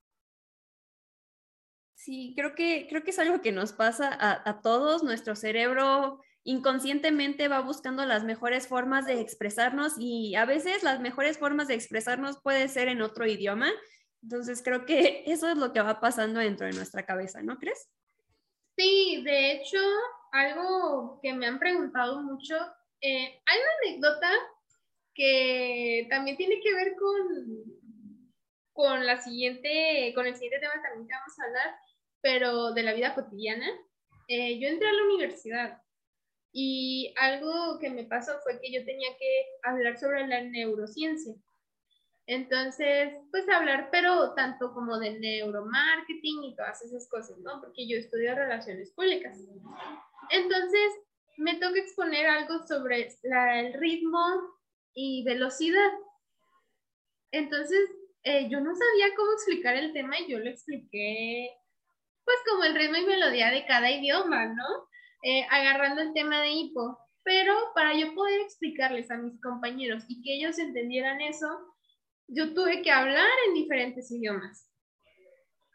Sí, 1.94 2.32
creo 2.34 2.54
que, 2.54 2.86
creo 2.88 3.04
que 3.04 3.10
es 3.10 3.18
algo 3.18 3.42
que 3.42 3.52
nos 3.52 3.72
pasa 3.72 4.08
a, 4.12 4.48
a, 4.48 4.60
todos. 4.62 5.02
Nuestro 5.02 5.36
cerebro 5.36 6.20
inconscientemente 6.44 7.48
va 7.48 7.60
buscando 7.60 8.06
las 8.06 8.24
mejores 8.24 8.66
formas 8.66 9.04
de 9.06 9.20
expresarnos 9.20 9.94
y 9.98 10.34
a 10.36 10.46
veces 10.46 10.82
las 10.82 11.00
mejores 11.00 11.38
formas 11.38 11.68
de 11.68 11.74
expresarnos 11.74 12.40
puede 12.42 12.68
ser 12.68 12.88
en 12.88 13.02
otro 13.02 13.26
idioma. 13.26 13.70
Entonces 14.26 14.60
creo 14.60 14.84
que 14.84 15.22
eso 15.26 15.48
es 15.48 15.56
lo 15.56 15.72
que 15.72 15.80
va 15.80 16.00
pasando 16.00 16.40
dentro 16.40 16.66
de 16.66 16.72
nuestra 16.72 17.06
cabeza, 17.06 17.42
¿no 17.42 17.58
crees? 17.58 17.88
Sí, 18.76 19.22
de 19.24 19.52
hecho, 19.52 19.78
algo 20.32 21.20
que 21.22 21.32
me 21.32 21.46
han 21.46 21.60
preguntado 21.60 22.20
mucho, 22.22 22.56
eh, 23.00 23.40
hay 23.46 23.58
una 23.58 23.92
anécdota 23.92 24.30
que 25.14 26.08
también 26.10 26.36
tiene 26.36 26.60
que 26.60 26.74
ver 26.74 26.94
con, 26.96 27.64
con 28.72 29.06
la 29.06 29.16
siguiente, 29.22 30.12
con 30.14 30.26
el 30.26 30.34
siguiente 30.34 30.58
tema 30.58 30.82
también 30.82 31.06
que 31.06 31.14
vamos 31.14 31.38
a 31.38 31.44
hablar, 31.44 31.74
pero 32.20 32.72
de 32.72 32.82
la 32.82 32.94
vida 32.94 33.14
cotidiana. 33.14 33.66
Eh, 34.28 34.58
yo 34.58 34.68
entré 34.68 34.88
a 34.88 34.92
la 34.92 35.04
universidad 35.04 35.82
Y 36.52 37.14
algo 37.16 37.78
que 37.78 37.90
me 37.90 38.02
pasó 38.02 38.32
fue 38.42 38.60
que 38.60 38.72
yo 38.72 38.84
tenía 38.84 39.16
que 39.16 39.46
hablar 39.62 39.96
sobre 39.96 40.26
la 40.26 40.42
neurociencia. 40.42 41.34
Entonces, 42.26 43.14
pues 43.30 43.48
hablar, 43.48 43.88
pero 43.92 44.34
tanto 44.34 44.74
como 44.74 44.98
de 44.98 45.18
neuromarketing 45.18 46.44
y 46.44 46.56
todas 46.56 46.82
esas 46.82 47.08
cosas, 47.08 47.38
¿no? 47.38 47.60
Porque 47.60 47.86
yo 47.88 47.96
estudio 47.96 48.34
relaciones 48.34 48.90
públicas. 48.92 49.38
Entonces, 50.30 50.90
me 51.36 51.54
toca 51.54 51.78
exponer 51.78 52.26
algo 52.26 52.66
sobre 52.66 53.08
el 53.22 53.74
ritmo 53.74 54.18
y 54.92 55.22
velocidad. 55.24 55.92
Entonces, 57.30 57.90
eh, 58.24 58.48
yo 58.48 58.60
no 58.60 58.74
sabía 58.74 59.14
cómo 59.16 59.32
explicar 59.32 59.76
el 59.76 59.92
tema 59.92 60.18
y 60.18 60.28
yo 60.28 60.40
lo 60.40 60.50
expliqué, 60.50 61.50
pues 62.24 62.36
como 62.50 62.64
el 62.64 62.74
ritmo 62.74 62.96
y 62.96 63.06
melodía 63.06 63.50
de 63.52 63.66
cada 63.66 63.88
idioma, 63.88 64.46
¿no? 64.46 64.88
Eh, 65.22 65.46
agarrando 65.48 66.02
el 66.02 66.12
tema 66.12 66.40
de 66.40 66.50
hipo. 66.50 66.98
Pero 67.22 67.54
para 67.74 67.94
yo 67.94 68.14
poder 68.14 68.40
explicarles 68.40 69.10
a 69.12 69.18
mis 69.18 69.40
compañeros 69.40 70.04
y 70.08 70.22
que 70.22 70.34
ellos 70.34 70.58
entendieran 70.58 71.20
eso, 71.20 71.75
yo 72.28 72.54
tuve 72.54 72.82
que 72.82 72.90
hablar 72.90 73.30
en 73.48 73.54
diferentes 73.54 74.10
idiomas. 74.10 74.68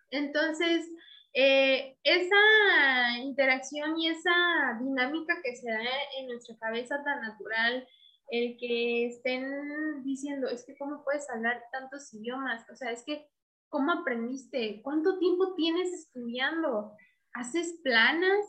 Entonces, 0.09 0.89
eh, 1.33 1.97
esa 2.03 3.17
interacción 3.19 3.97
y 3.97 4.09
esa 4.09 4.77
dinámica 4.81 5.41
que 5.43 5.55
se 5.55 5.69
da 5.69 5.79
en 6.19 6.27
nuestra 6.27 6.57
cabeza 6.57 7.01
tan 7.03 7.21
natural, 7.21 7.87
el 8.29 8.57
que 8.57 9.07
estén 9.07 10.03
diciendo, 10.03 10.49
es 10.49 10.65
que 10.65 10.77
cómo 10.77 11.03
puedes 11.03 11.29
hablar 11.29 11.63
tantos 11.71 12.13
idiomas, 12.13 12.65
o 12.69 12.75
sea, 12.75 12.91
es 12.91 13.03
que 13.05 13.27
cómo 13.69 13.91
aprendiste, 13.93 14.81
cuánto 14.83 15.17
tiempo 15.19 15.53
tienes 15.55 15.93
estudiando, 15.93 16.93
haces 17.33 17.79
planas, 17.83 18.45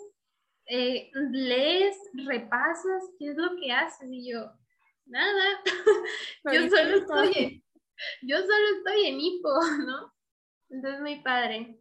eh, 0.67 1.11
lees, 1.15 1.97
repasas, 2.27 3.05
¿qué 3.19 3.31
es 3.31 3.37
lo 3.37 3.57
que 3.61 3.71
haces? 3.71 4.09
Y 4.11 4.33
yo, 4.33 4.53
nada, 5.07 5.63
yo 6.53 6.69
solo 6.69 6.97
estoy 6.97 7.63
yo 8.23 8.39
solo 8.39 8.77
estoy 8.79 9.07
en 9.07 9.21
hipo, 9.21 9.51
¿no? 9.87 10.15
Entonces, 10.71 11.01
muy 11.01 11.21
padre. 11.21 11.79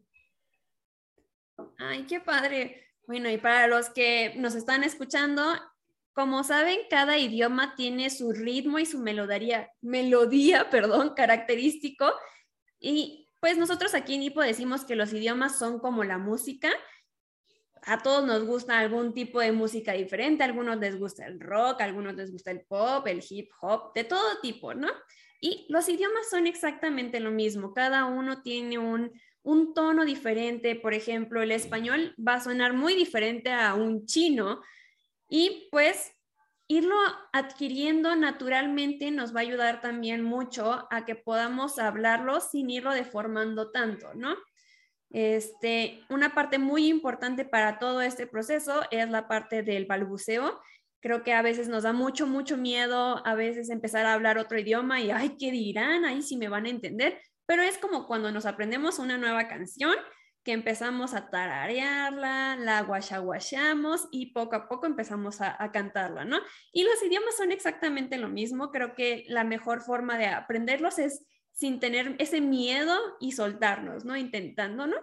Ay, 1.78 2.06
qué 2.06 2.20
padre. 2.20 2.88
Bueno, 3.08 3.30
y 3.30 3.38
para 3.38 3.68
los 3.68 3.90
que 3.90 4.34
nos 4.38 4.56
están 4.56 4.84
escuchando, 4.84 5.44
como 6.14 6.44
saben, 6.44 6.80
cada 6.90 7.18
idioma 7.18 7.76
tiene 7.76 8.10
su 8.10 8.32
ritmo 8.34 8.80
y 8.80 8.86
su 8.86 9.00
melodía, 9.00 9.72
melodía, 9.82 10.70
perdón, 10.72 11.14
característico. 11.16 12.14
Y 12.80 13.30
pues 13.40 13.58
nosotros 13.58 13.94
aquí 13.96 14.16
en 14.16 14.24
Hipo 14.24 14.42
decimos 14.42 14.86
que 14.86 14.96
los 14.96 15.14
idiomas 15.14 15.58
son 15.58 15.80
como 15.80 16.04
la 16.04 16.18
música. 16.18 16.70
A 17.84 18.04
todos 18.04 18.26
nos 18.26 18.46
gusta 18.46 18.78
algún 18.78 19.14
tipo 19.14 19.40
de 19.40 19.52
música 19.52 19.94
diferente, 19.94 20.44
a 20.44 20.46
algunos 20.46 20.78
les 20.78 21.00
gusta 21.00 21.26
el 21.26 21.40
rock, 21.40 21.82
a 21.82 21.86
algunos 21.86 22.16
les 22.16 22.32
gusta 22.32 22.52
el 22.52 22.62
pop, 22.62 23.08
el 23.08 23.24
hip 23.28 23.50
hop, 23.60 23.92
de 23.96 24.04
todo 24.04 24.40
tipo, 24.40 24.76
¿no? 24.76 24.88
Y 25.44 25.66
los 25.70 25.90
idiomas 25.90 26.30
son 26.30 26.46
exactamente 26.46 27.20
lo 27.20 27.32
mismo, 27.32 27.74
cada 27.74 28.06
uno 28.06 28.44
tiene 28.44 28.78
un, 28.78 29.12
tono 29.74 30.06
diferente, 30.06 30.76
por 30.76 30.94
ejemplo, 30.94 31.42
el 31.42 31.52
español 31.52 32.16
va 32.16 32.36
a 32.36 32.42
sonar 32.42 32.74
muy 32.74 32.94
diferente 32.96 33.52
a 33.52 33.74
un 33.74 34.06
chino 34.06 34.62
y 35.28 35.68
pues 35.72 36.12
irlo 36.68 36.96
adquiriendo 37.34 38.16
naturalmente 38.16 39.10
nos 39.10 39.36
va 39.36 39.40
a 39.40 39.44
ayudar 39.44 39.82
también 39.82 40.24
mucho 40.24 40.88
a 40.92 41.06
que 41.06 41.16
podamos 41.16 41.80
hablarlo 41.80 42.40
sin 42.40 42.70
irlo 42.70 42.92
deformando 42.92 43.72
tanto, 43.72 44.14
¿no? 44.14 44.36
Este, 45.10 46.04
una 46.10 46.36
parte 46.36 46.60
muy 46.60 46.88
importante 46.88 47.46
para 47.46 47.80
todo 47.80 48.02
este 48.02 48.28
proceso 48.28 48.84
es 48.92 49.10
la 49.10 49.28
parte 49.28 49.64
del 49.64 49.86
balbuceo, 49.86 50.62
Creo 51.02 51.24
que 51.24 51.34
a 51.34 51.42
veces 51.42 51.68
nos 51.68 51.84
da 51.84 51.94
mucho, 51.94 52.28
mucho 52.28 52.58
miedo 52.58 53.26
a 53.26 53.36
veces 53.36 53.70
empezar 53.70 54.06
a 54.06 54.14
hablar 54.14 54.38
otro 54.38 54.60
idioma 54.60 55.02
y, 55.02 55.12
ay, 55.12 55.36
¿qué 55.38 55.52
dirán? 55.52 56.06
Ahí 56.06 56.22
sí 56.22 56.38
me 56.38 56.48
van 56.48 56.66
a 56.66 56.70
entender. 56.70 57.20
Pero 57.46 57.64
es 57.64 57.78
como 57.78 58.08
cuando 58.08 58.32
nos 58.32 58.46
aprendemos 58.46 59.00
una 59.00 59.18
nueva 59.18 59.48
canción 59.48 59.96
que 60.44 60.54
empezamos 60.54 61.14
a 61.14 61.30
tararearla, 61.30 62.56
la 62.56 62.82
guachaguachamos 62.82 64.08
y 64.12 64.34
poco 64.34 64.56
a 64.56 64.68
poco 64.68 64.86
empezamos 64.88 65.42
a, 65.42 65.62
a, 65.62 65.72
cantarla, 65.72 66.26
¿no? 66.26 66.40
Y 66.72 66.84
los 66.84 67.02
idiomas 67.04 67.36
son 67.38 67.52
exactamente 67.52 68.18
lo 68.18 68.30
mismo. 68.30 68.72
Creo 68.72 68.96
que 68.96 69.26
la 69.28 69.44
mejor 69.44 69.82
forma 69.82 70.18
de 70.18 70.28
aprenderlos 70.28 70.98
es 70.98 71.26
sin 71.54 71.80
tener 71.80 72.16
ese 72.20 72.42
miedo 72.42 72.98
y 73.20 73.34
soltarnos, 73.34 74.06
¿no? 74.06 74.18
Intentando, 74.18 74.88
¿no? 74.88 74.98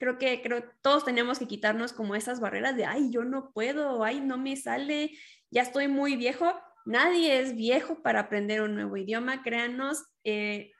Creo 0.00 0.16
que 0.16 0.40
creo 0.40 0.64
todos 0.80 1.04
tenemos 1.04 1.38
que 1.38 1.46
quitarnos 1.46 1.92
como 1.92 2.14
esas 2.14 2.40
barreras 2.40 2.74
de, 2.74 2.86
ay, 2.86 3.10
yo 3.10 3.22
no 3.22 3.52
puedo, 3.52 4.02
ay, 4.02 4.22
no 4.22 4.38
me 4.38 4.56
sale, 4.56 5.10
ya 5.50 5.60
estoy 5.60 5.88
muy 5.88 6.16
viejo. 6.16 6.58
Nadie 6.86 7.38
es 7.38 7.54
viejo 7.54 8.02
para 8.02 8.20
aprender 8.20 8.62
un 8.62 8.74
nuevo 8.74 8.96
idioma, 8.96 9.42
créanos. 9.42 10.02
Eh, 10.24 10.72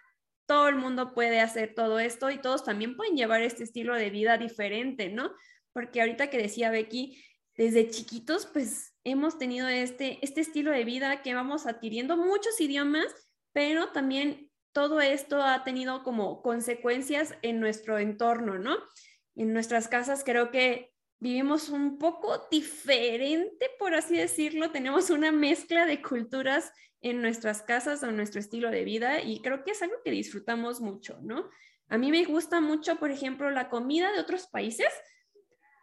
todo 0.46 0.68
el 0.68 0.76
mundo 0.76 1.12
puede 1.12 1.38
hacer 1.40 1.74
todo 1.74 2.00
esto 2.00 2.30
y 2.30 2.38
todos 2.38 2.64
también 2.64 2.96
pueden 2.96 3.14
llevar 3.14 3.42
este 3.42 3.62
estilo 3.62 3.94
de 3.94 4.08
vida 4.08 4.38
diferente, 4.38 5.10
¿no? 5.10 5.32
Porque 5.74 6.00
ahorita 6.00 6.30
que 6.30 6.38
decía 6.38 6.70
Becky, 6.70 7.22
desde 7.58 7.90
chiquitos, 7.90 8.46
pues 8.46 8.94
hemos 9.04 9.36
tenido 9.36 9.68
este, 9.68 10.18
este 10.22 10.40
estilo 10.40 10.70
de 10.70 10.84
vida 10.84 11.20
que 11.20 11.34
vamos 11.34 11.66
adquiriendo 11.66 12.16
muchos 12.16 12.58
idiomas, 12.58 13.04
pero 13.52 13.90
también 13.90 14.50
todo 14.72 15.02
esto 15.02 15.42
ha 15.42 15.62
tenido 15.62 16.02
como 16.04 16.40
consecuencias 16.40 17.34
en 17.42 17.60
nuestro 17.60 17.98
entorno, 17.98 18.58
¿no? 18.58 18.78
En 19.42 19.54
nuestras 19.54 19.88
casas 19.88 20.22
creo 20.22 20.50
que 20.50 20.92
vivimos 21.18 21.70
un 21.70 21.98
poco 21.98 22.46
diferente, 22.50 23.70
por 23.78 23.94
así 23.94 24.16
decirlo. 24.16 24.70
Tenemos 24.70 25.08
una 25.08 25.32
mezcla 25.32 25.86
de 25.86 26.02
culturas 26.02 26.72
en 27.00 27.22
nuestras 27.22 27.62
casas 27.62 28.02
o 28.02 28.08
en 28.08 28.16
nuestro 28.16 28.38
estilo 28.38 28.70
de 28.70 28.84
vida 28.84 29.22
y 29.22 29.40
creo 29.40 29.64
que 29.64 29.70
es 29.70 29.82
algo 29.82 29.96
que 30.04 30.10
disfrutamos 30.10 30.82
mucho, 30.82 31.18
¿no? 31.22 31.48
A 31.88 31.96
mí 31.96 32.10
me 32.10 32.22
gusta 32.24 32.60
mucho, 32.60 32.96
por 32.96 33.10
ejemplo, 33.10 33.50
la 33.50 33.70
comida 33.70 34.12
de 34.12 34.20
otros 34.20 34.46
países. 34.46 34.92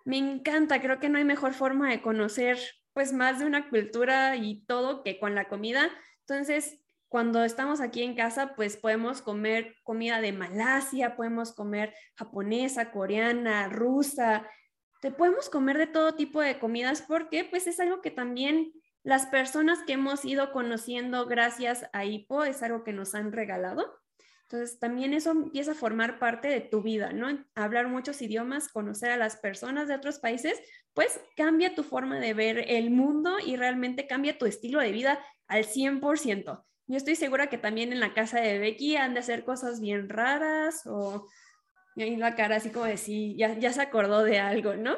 Me 0.06 0.18
encanta, 0.18 0.80
creo 0.80 1.00
que 1.00 1.10
no 1.10 1.18
hay 1.18 1.26
mejor 1.26 1.54
forma 1.54 1.90
de 1.90 2.02
conocer 2.02 2.60
pues 2.94 3.12
más 3.12 3.40
de 3.40 3.46
una 3.46 3.70
cultura 3.70 4.36
y 4.36 4.66
todo 4.66 5.04
que 5.04 5.20
con 5.20 5.34
la 5.34 5.50
comida. 5.50 5.90
Entonces, 6.22 6.80
cuando 7.10 7.44
estamos 7.44 7.82
aquí 7.82 8.04
en 8.04 8.16
casa, 8.16 8.54
pues 8.56 8.78
podemos 8.78 9.22
comer 9.22 9.76
comida 9.84 10.22
de 10.22 10.34
Malasia, 10.34 11.16
podemos 11.16 11.54
comer 11.54 11.94
japonesa, 12.16 12.92
coreana, 12.92 13.70
rusa, 13.70 14.48
te 15.02 15.12
podemos 15.12 15.50
comer 15.50 15.78
de 15.78 15.88
todo 15.88 16.16
tipo 16.16 16.42
de 16.42 16.60
comidas 16.60 17.02
porque 17.02 17.46
pues 17.46 17.68
es 17.68 17.80
algo 17.80 18.02
que 18.02 18.12
también 18.12 18.74
las 19.04 19.28
personas 19.28 19.80
que 19.86 19.94
hemos 19.94 20.26
ido 20.26 20.52
conociendo 20.52 21.28
gracias 21.28 21.90
a 21.94 22.04
IPO 22.04 22.44
es 22.44 22.64
algo 22.64 22.84
que 22.84 22.94
nos 22.94 23.16
han 23.16 23.32
regalado. 23.32 24.00
Entonces 24.42 24.80
también 24.80 25.14
eso 25.14 25.32
empieza 25.32 25.74
a 25.74 25.76
formar 25.76 26.20
parte 26.20 26.48
de 26.48 26.62
tu 26.62 26.82
vida, 26.82 27.12
¿no? 27.12 27.28
Hablar 27.54 27.90
muchos 27.90 28.22
idiomas, 28.22 28.70
conocer 28.70 29.12
a 29.12 29.18
las 29.18 29.38
personas 29.38 29.88
de 29.88 29.96
otros 29.96 30.20
países, 30.20 30.60
pues 30.94 31.20
cambia 31.36 31.76
tu 31.76 31.84
forma 31.84 32.20
de 32.20 32.34
ver 32.34 32.64
el 32.68 32.90
mundo 32.90 33.38
y 33.46 33.58
realmente 33.58 34.08
cambia 34.08 34.38
tu 34.38 34.46
estilo 34.46 34.80
de 34.80 34.92
vida 34.92 35.20
al 35.48 35.66
100%. 35.66 36.64
Yo 36.88 36.98
estoy 36.98 37.16
segura 37.16 37.48
que 37.48 37.58
también 37.58 37.92
en 37.92 38.00
la 38.00 38.14
casa 38.14 38.40
de 38.40 38.60
Becky 38.60 38.96
han 38.96 39.14
de 39.14 39.20
hacer 39.20 39.44
cosas 39.44 39.82
bien 39.82 40.10
raras 40.10 40.84
o 40.86 41.28
y 41.98 42.16
la 42.16 42.36
cara 42.36 42.58
así 42.58 42.70
como 42.70 42.86
de 42.86 42.98
sí, 42.98 43.36
ya, 43.38 43.58
ya 43.58 43.74
se 43.74 43.82
acordó 43.82 44.24
de 44.24 44.38
algo, 44.38 44.76
¿no? 44.76 44.96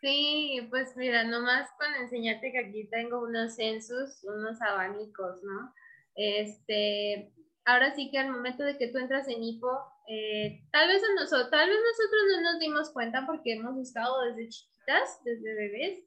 Sí, 0.00 0.66
pues 0.70 0.96
mira, 0.96 1.24
nomás 1.24 1.68
con 1.78 1.94
enseñarte 2.02 2.52
que 2.52 2.58
aquí 2.58 2.88
tengo 2.88 3.22
unos 3.22 3.56
censos, 3.56 4.24
unos 4.24 4.60
abanicos, 4.62 5.42
¿no? 5.42 5.74
Este, 6.14 7.32
ahora 7.66 7.94
sí 7.94 8.10
que 8.10 8.18
al 8.18 8.30
momento 8.30 8.64
de 8.64 8.78
que 8.78 8.88
tú 8.88 8.98
entras 8.98 9.28
en 9.28 9.42
hipo, 9.42 9.68
eh, 10.08 10.62
tal 10.72 10.88
vez 10.88 11.02
a 11.02 11.20
nosotros, 11.20 11.50
tal 11.50 11.68
vez 11.68 11.78
nosotros 11.78 12.22
no 12.32 12.52
nos 12.52 12.60
dimos 12.60 12.90
cuenta 12.90 13.26
porque 13.26 13.52
hemos 13.52 13.76
estado 13.78 14.22
desde 14.22 14.48
chiquitas, 14.48 15.20
desde 15.24 15.54
bebés, 15.54 16.04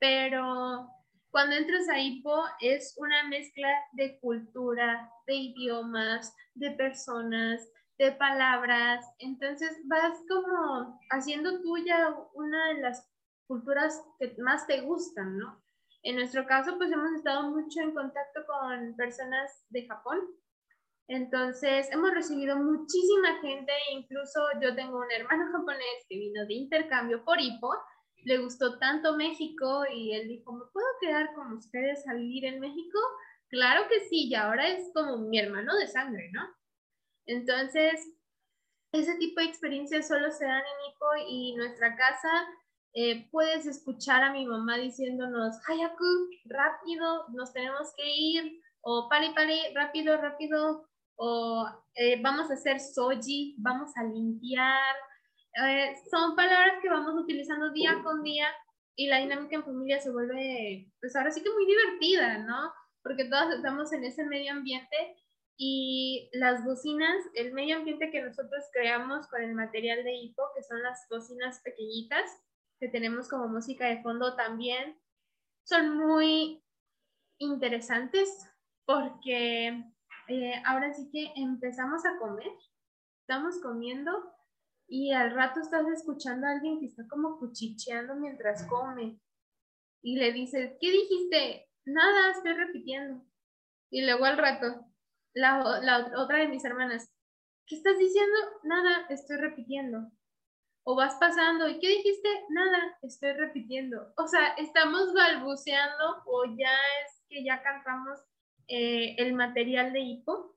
pero 0.00 0.88
cuando 1.30 1.54
entras 1.54 1.88
a 1.88 1.98
Hipo 1.98 2.44
es 2.60 2.94
una 2.98 3.28
mezcla 3.28 3.68
de 3.92 4.18
cultura, 4.20 5.10
de 5.26 5.34
idiomas, 5.34 6.34
de 6.54 6.72
personas, 6.72 7.68
de 7.98 8.12
palabras. 8.12 9.04
Entonces 9.18 9.76
vas 9.84 10.18
como 10.28 10.98
haciendo 11.10 11.60
tuya 11.62 12.14
una 12.34 12.68
de 12.68 12.80
las 12.80 13.08
culturas 13.46 14.02
que 14.18 14.34
más 14.38 14.66
te 14.66 14.80
gustan, 14.80 15.38
¿no? 15.38 15.62
En 16.02 16.16
nuestro 16.16 16.46
caso, 16.46 16.78
pues 16.78 16.90
hemos 16.90 17.12
estado 17.12 17.50
mucho 17.50 17.80
en 17.80 17.94
contacto 17.94 18.40
con 18.46 18.96
personas 18.96 19.64
de 19.68 19.86
Japón. 19.86 20.18
Entonces, 21.08 21.88
hemos 21.92 22.12
recibido 22.12 22.56
muchísima 22.56 23.38
gente, 23.40 23.72
incluso 23.92 24.40
yo 24.62 24.74
tengo 24.74 24.98
un 24.98 25.10
hermano 25.12 25.44
japonés 25.52 26.06
que 26.08 26.16
vino 26.16 26.46
de 26.46 26.54
intercambio 26.54 27.24
por 27.24 27.40
Hipo 27.40 27.70
le 28.24 28.38
gustó 28.38 28.78
tanto 28.78 29.16
México 29.16 29.84
y 29.92 30.12
él 30.14 30.28
dijo, 30.28 30.52
¿me 30.52 30.64
puedo 30.72 30.86
quedar 31.00 31.34
con 31.34 31.52
ustedes 31.54 32.06
a 32.08 32.14
vivir 32.14 32.44
en 32.46 32.60
México? 32.60 32.98
Claro 33.48 33.88
que 33.88 34.00
sí, 34.08 34.28
y 34.28 34.34
ahora 34.34 34.68
es 34.68 34.90
como 34.94 35.18
mi 35.18 35.38
hermano 35.38 35.76
de 35.76 35.86
sangre, 35.88 36.30
¿no? 36.32 36.42
Entonces, 37.26 37.94
ese 38.92 39.16
tipo 39.18 39.40
de 39.40 39.46
experiencias 39.46 40.08
solo 40.08 40.30
se 40.30 40.44
dan 40.44 40.60
en 40.60 40.92
Ipo 40.92 41.06
y 41.28 41.54
nuestra 41.56 41.96
casa 41.96 42.30
Eh, 42.94 43.28
puedes 43.30 43.66
escuchar 43.66 44.22
a 44.24 44.32
mi 44.32 44.46
mamá 44.46 44.76
diciéndonos, 44.78 45.56
Hayaku, 45.68 46.04
rápido, 46.46 47.28
nos 47.30 47.52
tenemos 47.52 47.92
que 47.96 48.04
ir, 48.04 48.60
o 48.82 49.08
pari 49.08 49.32
pari, 49.34 49.60
rápido, 49.74 50.16
rápido, 50.16 50.88
o 51.16 51.66
eh, 51.94 52.20
vamos 52.22 52.50
a 52.50 52.54
hacer 52.54 52.80
soji, 52.80 53.54
vamos 53.58 53.92
a 53.96 54.02
limpiar. 54.04 54.94
Son 56.10 56.36
palabras 56.36 56.80
que 56.80 56.88
vamos 56.88 57.14
utilizando 57.20 57.72
día 57.72 58.00
con 58.02 58.22
día 58.22 58.48
y 58.96 59.08
la 59.08 59.18
dinámica 59.18 59.56
en 59.56 59.64
familia 59.64 60.00
se 60.00 60.10
vuelve, 60.10 60.92
pues 61.00 61.16
ahora 61.16 61.30
sí 61.30 61.42
que 61.42 61.50
muy 61.50 61.66
divertida, 61.66 62.38
¿no? 62.38 62.72
Porque 63.02 63.24
todos 63.24 63.54
estamos 63.54 63.92
en 63.92 64.04
ese 64.04 64.24
medio 64.24 64.52
ambiente 64.52 65.16
y 65.56 66.30
las 66.32 66.64
bocinas, 66.64 67.16
el 67.34 67.52
medio 67.52 67.76
ambiente 67.76 68.10
que 68.10 68.22
nosotros 68.22 68.64
creamos 68.72 69.26
con 69.28 69.42
el 69.42 69.54
material 69.54 70.04
de 70.04 70.14
hipo, 70.14 70.42
que 70.54 70.62
son 70.62 70.82
las 70.82 71.06
bocinas 71.10 71.60
pequeñitas, 71.62 72.30
que 72.78 72.88
tenemos 72.88 73.28
como 73.28 73.48
música 73.48 73.86
de 73.86 74.02
fondo 74.02 74.36
también, 74.36 74.98
son 75.64 75.96
muy 75.96 76.62
interesantes 77.38 78.48
porque 78.86 79.84
eh, 80.28 80.62
ahora 80.64 80.92
sí 80.92 81.10
que 81.12 81.32
empezamos 81.36 82.04
a 82.04 82.18
comer, 82.18 82.50
estamos 83.20 83.60
comiendo 83.60 84.12
y 84.90 85.12
al 85.12 85.30
rato 85.30 85.60
estás 85.60 85.86
escuchando 85.86 86.48
a 86.48 86.50
alguien 86.50 86.80
que 86.80 86.86
está 86.86 87.06
como 87.08 87.38
cuchicheando 87.38 88.16
mientras 88.16 88.66
come 88.66 89.20
y 90.02 90.16
le 90.16 90.32
dices, 90.32 90.72
¿qué 90.80 90.90
dijiste? 90.90 91.68
Nada, 91.84 92.32
estoy 92.32 92.54
repitiendo. 92.54 93.24
Y 93.88 94.04
luego 94.04 94.24
al 94.24 94.36
rato, 94.36 94.84
la, 95.32 95.80
la 95.80 96.10
otra 96.20 96.38
de 96.38 96.48
mis 96.48 96.64
hermanas, 96.64 97.08
¿qué 97.66 97.76
estás 97.76 97.98
diciendo? 97.98 98.36
Nada, 98.64 99.06
estoy 99.10 99.36
repitiendo. 99.36 100.10
O 100.82 100.96
vas 100.96 101.14
pasando, 101.20 101.68
¿y 101.68 101.78
qué 101.78 101.88
dijiste? 101.88 102.28
Nada, 102.48 102.98
estoy 103.02 103.32
repitiendo. 103.34 104.12
O 104.16 104.26
sea, 104.26 104.54
estamos 104.58 105.14
balbuceando 105.14 106.22
o 106.26 106.46
ya 106.46 106.72
es 107.04 107.22
que 107.28 107.44
ya 107.44 107.62
cantamos 107.62 108.18
eh, 108.66 109.14
el 109.18 109.34
material 109.34 109.92
de 109.92 110.00
hipo. 110.00 110.56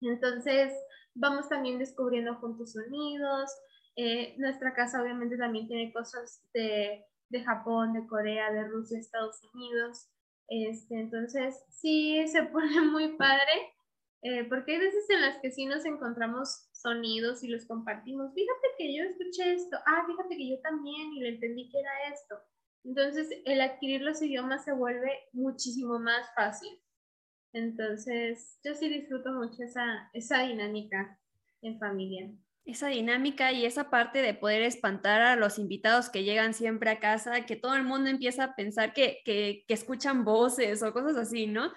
Entonces, 0.00 0.72
vamos 1.14 1.48
también 1.48 1.78
descubriendo 1.78 2.34
juntos 2.36 2.72
sonidos. 2.72 3.50
Eh, 3.96 4.34
nuestra 4.38 4.74
casa 4.74 5.02
obviamente 5.02 5.36
también 5.36 5.66
tiene 5.66 5.92
cosas 5.92 6.42
de, 6.54 7.04
Japón, 7.44 7.92
de 7.92 8.06
Corea, 8.06 8.52
de 8.52 8.64
Rusia, 8.64 8.98
Estados 8.98 9.40
Unidos. 9.54 10.08
Este, 10.48 10.98
entonces, 10.98 11.62
sí 11.70 12.26
se 12.28 12.42
pone 12.52 12.80
muy 12.80 13.16
padre. 13.16 13.74
Eh, 14.22 14.44
porque 14.44 14.72
hay 14.72 14.78
veces 14.80 15.08
en 15.08 15.22
las 15.22 15.38
que 15.38 15.50
sí 15.50 15.64
nos 15.64 15.86
encontramos 15.86 16.68
sonidos 16.72 17.42
y 17.42 17.48
los 17.48 17.66
compartimos. 17.66 18.34
Fíjate 18.34 18.68
que 18.76 18.94
yo 18.94 19.04
escuché 19.04 19.54
esto, 19.54 19.78
ah, 19.86 20.04
fíjate 20.06 20.36
que 20.36 20.50
yo 20.50 20.60
también 20.60 21.14
y 21.14 21.20
le 21.20 21.28
entendí 21.30 21.70
que 21.70 21.80
era 21.80 22.12
esto. 22.12 22.36
Entonces, 22.84 23.28
el 23.44 23.60
adquirir 23.60 24.02
los 24.02 24.20
idiomas 24.22 24.64
se 24.64 24.72
vuelve 24.72 25.10
muchísimo 25.32 25.98
más 25.98 26.26
fácil. 26.34 26.70
Entonces, 27.52 28.58
yo 28.64 28.74
sí 28.74 28.88
disfruto 28.88 29.32
mucho 29.32 29.62
esa, 29.64 30.10
esa 30.12 30.42
dinámica 30.42 31.18
en 31.62 31.78
familia. 31.78 32.30
Esa 32.64 32.88
dinámica 32.88 33.52
y 33.52 33.64
esa 33.64 33.90
parte 33.90 34.22
de 34.22 34.34
poder 34.34 34.62
espantar 34.62 35.22
a 35.22 35.36
los 35.36 35.58
invitados 35.58 36.10
que 36.10 36.24
llegan 36.24 36.54
siempre 36.54 36.90
a 36.90 37.00
casa, 37.00 37.46
que 37.46 37.56
todo 37.56 37.74
el 37.74 37.82
mundo 37.82 38.10
empieza 38.10 38.44
a 38.44 38.54
pensar 38.54 38.92
que, 38.92 39.18
que, 39.24 39.64
escuchan 39.68 40.24
voces 40.24 40.82
o 40.82 40.92
cosas 40.92 41.16
así, 41.16 41.46
¿no? 41.46 41.72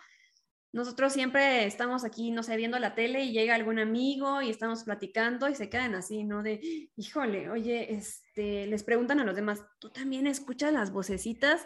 nosotros 0.74 1.13
siempre 1.13 1.68
estamos 1.68 2.03
aquí, 2.03 2.32
no 2.32 2.42
sé, 2.42 2.58
viendo 2.58 2.80
la 2.80 2.96
tele 2.96 3.24
y 3.24 3.32
llega 3.32 3.53
algún 3.53 3.77
amigo 3.77 4.42
y 4.42 4.50
estamos 4.50 4.84
platicando 4.84 5.48
y 5.48 5.53
se 5.53 5.70
quedan 5.70 5.94
así, 5.94 6.24
¿no? 6.24 6.42
De, 6.42 6.89
híjole, 6.96 7.51
oye, 7.51 7.94
este, 7.94 8.65
les 8.65 8.84
preguntan 8.84 9.20
a 9.20 9.24
los 9.24 9.36
demás, 9.36 9.63
¿tú 9.77 9.92
también 9.92 10.25
escuchas 10.25 10.74
las 10.74 10.92
vocecitas? 10.92 11.63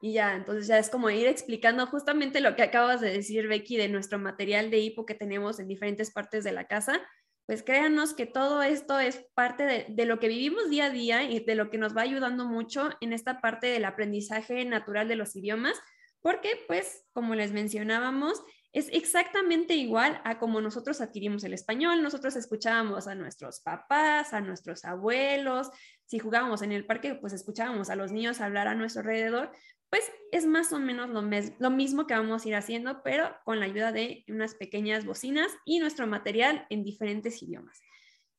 Y 0.00 0.12
ya, 0.12 0.34
entonces 0.34 0.66
ya 0.66 0.78
es 0.78 0.90
como 0.90 1.10
ir 1.10 1.26
explicando 1.26 1.86
justamente 1.86 2.40
lo 2.40 2.54
que 2.54 2.62
acabas 2.62 3.00
de 3.00 3.10
decir, 3.10 3.48
Becky, 3.48 3.76
de 3.76 3.88
nuestro 3.88 4.18
material 4.18 4.70
de 4.70 4.78
hipo 4.78 5.06
que 5.06 5.14
tenemos 5.14 5.58
en 5.58 5.68
diferentes 5.68 6.12
partes 6.12 6.44
de 6.44 6.52
la 6.52 6.66
casa. 6.66 7.00
Pues 7.46 7.62
créanos 7.62 8.12
que 8.12 8.26
todo 8.26 8.62
esto 8.62 8.98
es 8.98 9.24
parte 9.34 9.64
de, 9.64 9.86
de 9.88 10.04
lo 10.04 10.18
que 10.18 10.28
vivimos 10.28 10.68
día 10.68 10.86
a 10.86 10.90
día 10.90 11.22
y 11.22 11.40
de 11.40 11.54
lo 11.54 11.70
que 11.70 11.78
nos 11.78 11.96
va 11.96 12.02
ayudando 12.02 12.44
mucho 12.44 12.90
en 13.00 13.12
esta 13.12 13.40
parte 13.40 13.68
del 13.68 13.84
aprendizaje 13.84 14.64
natural 14.64 15.08
de 15.08 15.16
los 15.16 15.34
idiomas 15.36 15.80
porque 16.26 16.58
pues 16.66 17.04
como 17.12 17.36
les 17.36 17.52
mencionábamos, 17.52 18.42
es 18.72 18.88
exactamente 18.92 19.76
igual 19.76 20.20
a 20.24 20.40
como 20.40 20.60
nosotros 20.60 21.00
adquirimos 21.00 21.44
el 21.44 21.54
español, 21.54 22.02
nosotros 22.02 22.34
escuchábamos 22.34 23.06
a 23.06 23.14
nuestros 23.14 23.60
papás, 23.60 24.32
a 24.32 24.40
nuestros 24.40 24.84
abuelos, 24.84 25.70
si 26.04 26.18
jugábamos 26.18 26.62
en 26.62 26.72
el 26.72 26.84
parque, 26.84 27.14
pues 27.14 27.32
escuchábamos 27.32 27.90
a 27.90 27.94
los 27.94 28.10
niños 28.10 28.40
hablar 28.40 28.66
a 28.66 28.74
nuestro 28.74 29.02
alrededor, 29.02 29.52
pues 29.96 30.12
es 30.30 30.44
más 30.44 30.72
o 30.74 30.78
menos 30.78 31.08
lo, 31.08 31.22
lo, 31.58 31.70
mismo 31.70 32.06
que 32.06 32.12
vamos 32.12 32.44
a 32.44 32.48
ir 32.48 32.54
haciendo, 32.54 33.02
pero 33.02 33.34
con 33.44 33.60
la 33.60 33.66
ayuda 33.66 33.92
de 33.92 34.24
unas 34.28 34.54
pequeñas 34.54 35.06
bocinas 35.06 35.50
y 35.64 35.78
nuestro 35.78 36.06
material 36.06 36.66
en 36.68 36.84
diferentes 36.84 37.42
idiomas. 37.42 37.80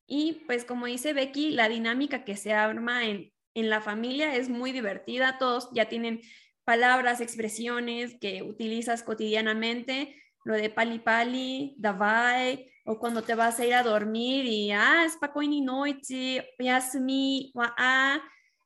Y 0.05 0.43
pues 0.45 0.65
como 0.65 0.85
dice 0.85 1.13
Becky, 1.13 1.49
la 1.49 1.67
dinámica 1.67 2.23
que 2.25 2.37
se 2.37 2.53
arma 2.53 3.05
en, 3.05 3.33
en 3.55 3.69
la 3.71 3.81
familia 3.81 4.35
es 4.35 4.49
muy 4.49 4.71
divertida, 4.71 5.39
todos 5.39 5.69
ya 5.73 5.89
tienen 5.89 6.21
palabras, 6.63 7.21
expresiones 7.21 8.15
que 8.19 8.43
utilizas 8.43 9.01
cotidianamente, 9.01 10.15
lo 10.45 10.53
de 10.53 10.69
pali 10.69 10.99
pali, 10.99 11.73
davai, 11.79 12.69
o 12.85 12.99
cuando 12.99 13.23
te 13.23 13.33
vas 13.33 13.59
a 13.59 13.65
ir 13.65 13.73
a 13.73 13.81
dormir 13.81 14.45
y, 14.45 14.71
ah, 14.71 15.05
es 15.05 15.17
pacoini 15.17 15.61
noche, 15.61 16.47
yasumi, 16.59 17.51
wa 17.55 17.73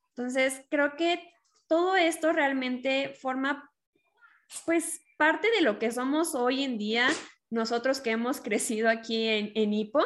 Entonces, 0.09 0.65
creo 0.69 0.97
que 0.97 1.31
todo 1.71 1.95
esto 1.95 2.33
realmente 2.33 3.13
forma, 3.21 3.71
pues, 4.65 4.99
parte 5.17 5.49
de 5.51 5.61
lo 5.61 5.79
que 5.79 5.89
somos 5.89 6.35
hoy 6.35 6.65
en 6.65 6.77
día, 6.77 7.07
nosotros 7.49 8.01
que 8.01 8.09
hemos 8.09 8.41
crecido 8.41 8.89
aquí 8.89 9.25
en, 9.25 9.53
en 9.55 9.73
Ipo. 9.73 10.05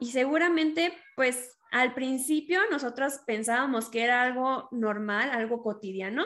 Y 0.00 0.12
seguramente, 0.12 0.94
pues, 1.14 1.58
al 1.72 1.92
principio 1.92 2.62
nosotros 2.70 3.20
pensábamos 3.26 3.90
que 3.90 4.02
era 4.02 4.22
algo 4.22 4.70
normal, 4.70 5.28
algo 5.28 5.62
cotidiano, 5.62 6.24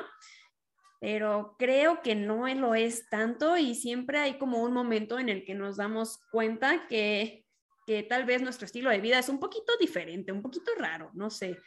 pero 1.00 1.56
creo 1.58 2.00
que 2.00 2.14
no 2.14 2.46
lo 2.46 2.76
es 2.76 3.10
tanto 3.10 3.56
y 3.56 3.74
siempre 3.74 4.20
hay 4.20 4.38
como 4.38 4.62
un 4.62 4.72
momento 4.72 5.18
en 5.18 5.28
el 5.28 5.44
que 5.44 5.54
nos 5.54 5.76
damos 5.76 6.20
cuenta 6.30 6.86
que, 6.86 7.44
que 7.84 8.04
tal 8.04 8.26
vez 8.26 8.42
nuestro 8.42 8.66
estilo 8.66 8.90
de 8.90 9.00
vida 9.00 9.18
es 9.18 9.28
un 9.28 9.40
poquito 9.40 9.72
diferente, 9.80 10.30
un 10.30 10.40
poquito 10.40 10.70
raro, 10.78 11.10
no 11.14 11.30
sé. 11.30 11.58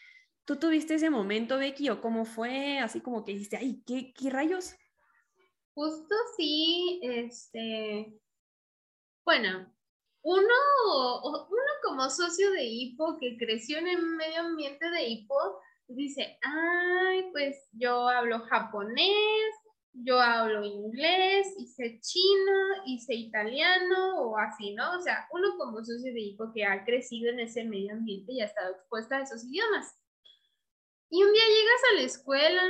¿Tú 0.46 0.58
tuviste 0.58 0.94
ese 0.94 1.10
momento, 1.10 1.58
Becky, 1.58 1.90
o 1.90 2.02
cómo 2.02 2.24
fue? 2.24 2.78
Así 2.80 3.02
como 3.02 3.26
que 3.26 3.34
dijiste, 3.34 3.58
ay, 3.58 3.84
¿qué, 3.86 4.14
qué 4.14 4.30
rayos? 4.30 4.76
Justo 5.74 6.16
sí, 6.38 7.00
este, 7.04 8.14
bueno, 9.26 9.74
uno, 10.22 10.54
uno 11.24 11.72
como 11.84 12.10
socio 12.10 12.52
de 12.52 12.64
HIPO 12.64 13.18
que 13.20 13.38
creció 13.38 13.80
en 13.80 13.88
el 13.88 14.02
medio 14.04 14.42
ambiente 14.42 14.90
de 14.90 15.04
HIPO, 15.04 15.60
dice, 15.88 16.38
ay, 16.44 17.30
pues 17.32 17.68
yo 17.74 18.08
hablo 18.08 18.40
japonés, 18.42 19.52
yo 19.94 20.20
hablo 20.20 20.64
inglés, 20.64 21.48
hice 21.58 22.00
chino, 22.02 22.84
hice 22.86 23.16
italiano 23.16 24.22
o 24.22 24.38
así, 24.38 24.74
¿no? 24.76 24.98
O 24.98 25.02
sea, 25.02 25.28
uno 25.32 25.58
como 25.58 25.84
socio 25.84 26.14
de 26.14 26.20
hijo 26.20 26.52
que 26.54 26.66
ha 26.66 26.84
crecido 26.86 27.32
en 27.32 27.40
ese 27.40 27.64
medio 27.64 27.94
ambiente 27.94 28.34
y 28.34 28.42
ha 28.42 28.46
estado 28.46 28.74
expuesta 28.76 29.18
a 29.18 29.22
esos 29.24 29.44
idiomas. 29.44 29.96
Y 31.10 31.24
un 31.24 31.32
día 31.34 31.44
llegas 31.44 31.82
a 31.92 31.96
la 31.96 32.02
escuela 32.02 32.62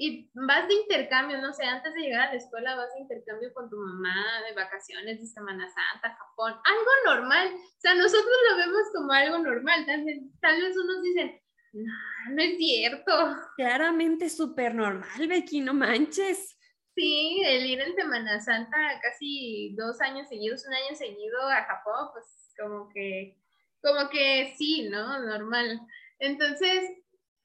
y 0.00 0.30
vas 0.32 0.68
de 0.68 0.74
intercambio, 0.74 1.42
no 1.42 1.52
sé, 1.52 1.64
antes 1.64 1.92
de 1.92 2.02
llegar 2.02 2.28
a 2.28 2.32
la 2.32 2.38
escuela 2.38 2.76
vas 2.76 2.94
de 2.94 3.00
intercambio 3.00 3.52
con 3.52 3.68
tu 3.68 3.76
mamá, 3.76 4.42
de 4.46 4.54
vacaciones, 4.54 5.20
de 5.20 5.26
Semana 5.26 5.68
Santa, 5.68 6.16
Japón, 6.16 6.54
algo 6.64 6.90
normal. 7.16 7.52
O 7.54 7.80
sea, 7.80 7.94
nosotros 7.94 8.36
lo 8.50 8.56
vemos 8.58 8.82
como 8.94 9.12
algo 9.12 9.38
normal. 9.38 9.84
Tal 9.86 10.04
vez, 10.04 10.20
tal 10.40 10.62
vez 10.62 10.76
unos 10.76 11.02
dicen, 11.02 11.40
no, 11.72 11.92
no 12.30 12.42
es 12.42 12.56
cierto. 12.58 13.12
Claramente 13.56 14.28
súper 14.28 14.74
normal, 14.74 15.26
Becky, 15.26 15.60
no 15.60 15.74
manches. 15.74 16.56
Sí, 16.94 17.42
el 17.44 17.66
ir 17.66 17.80
en 17.80 17.94
Semana 17.94 18.40
Santa 18.40 18.76
casi 19.02 19.74
dos 19.76 20.00
años 20.00 20.28
seguidos, 20.28 20.64
un 20.66 20.74
año 20.74 20.96
seguido 20.96 21.40
a 21.48 21.64
Japón, 21.64 22.08
pues 22.12 22.54
como 22.58 22.88
que, 22.88 23.36
como 23.82 24.08
que 24.10 24.54
sí, 24.56 24.88
¿no? 24.88 25.20
Normal. 25.20 25.80
Entonces, 26.18 26.90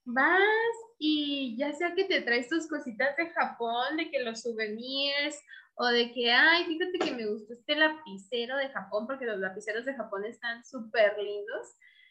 vas 0.06 0.76
y 0.98 1.56
ya 1.58 1.74
sea 1.74 1.94
que 1.96 2.06
te 2.06 2.22
traes 2.22 2.50
tus 2.50 2.68
cositas 2.68 3.16
de 3.18 3.30
Japón, 3.30 3.98
de 3.98 4.10
que 4.10 4.24
los 4.24 4.42
souvenirs, 4.42 5.40
o 5.76 5.88
de 5.88 6.12
que, 6.12 6.32
ay, 6.32 6.66
fíjate 6.66 7.00
que 7.00 7.16
me 7.16 7.26
gustó 7.26 7.54
este 7.54 7.76
lapicero 7.76 8.58
de 8.58 8.70
Japón, 8.70 9.08
porque 9.08 9.26
los 9.26 9.40
lapiceros 9.40 9.86
de 9.86 9.96
Japón 9.96 10.26
están 10.26 10.64
súper 10.64 11.18
lindos. 11.18 11.68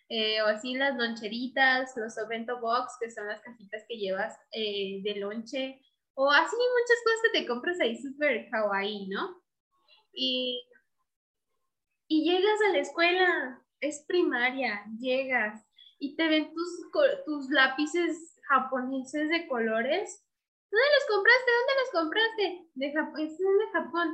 Eh, 0.09 0.43
o 0.43 0.47
así 0.47 0.75
las 0.75 0.97
loncheritas, 0.97 1.97
los 1.97 2.19
ovento 2.19 2.61
box, 2.61 2.99
que 3.01 3.11
son 3.11 3.29
las 3.29 3.41
cajitas 3.41 3.83
que 3.89 3.97
llevas 3.97 4.37
eh, 4.53 5.01
de 5.03 5.15
lonche, 5.15 5.81
o 6.15 6.31
así 6.31 6.55
muchas 6.55 6.99
cosas 7.05 7.21
que 7.23 7.41
te 7.41 7.47
compras 7.47 7.81
ahí 7.81 7.97
súper 7.97 8.51
kawaii, 8.51 9.09
¿no? 9.09 9.43
Y, 10.13 10.63
y 12.09 12.31
llegas 12.31 12.61
a 12.69 12.73
la 12.73 12.79
escuela, 12.81 13.65
es 13.81 14.05
primaria, 14.07 14.85
llegas 14.99 15.65
y 16.03 16.17
te 16.17 16.27
ven 16.27 16.53
tus, 16.53 16.91
tus 17.25 17.49
lápices 17.51 18.37
japoneses 18.49 19.29
de 19.29 19.47
colores. 19.47 20.27
¿Dónde 20.69 20.89
los 20.99 21.07
compraste? 21.07 21.51
¿Dónde 21.53 21.81
los 21.81 21.91
compraste? 21.93 22.67
De 22.75 22.93
Japón, 22.93 23.31
son 23.31 23.59
de 23.59 23.71
Japón. 23.73 24.09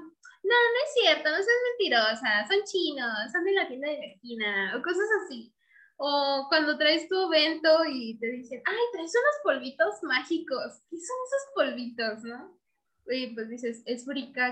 No, 0.45 0.55
no 0.55 0.79
es 0.85 0.93
cierto, 0.93 1.31
no 1.31 1.37
seas 1.37 1.65
mentirosa, 1.71 2.47
son 2.47 2.63
chinos, 2.65 3.33
son 3.33 3.43
de 3.43 3.53
la 3.53 3.69
tienda 3.69 3.89
de 3.89 3.99
la 3.99 4.07
esquina, 4.07 4.77
o 4.77 4.83
cosas 4.83 5.09
así. 5.25 5.55
O 5.97 6.45
cuando 6.51 6.77
traes 6.77 7.09
tu 7.09 7.33
evento 7.33 7.87
y 7.89 8.19
te 8.19 8.27
dicen, 8.33 8.63
ay, 8.67 8.85
traes 8.93 9.13
unos 9.15 9.37
polvitos 9.43 10.03
mágicos. 10.03 10.83
¿Qué 10.91 10.97
son 10.99 11.17
esos 11.27 11.55
polvitos, 11.55 12.23
no? 12.25 12.59
Y 13.07 13.35
pues 13.35 13.49
dices, 13.49 13.83
es 13.87 14.05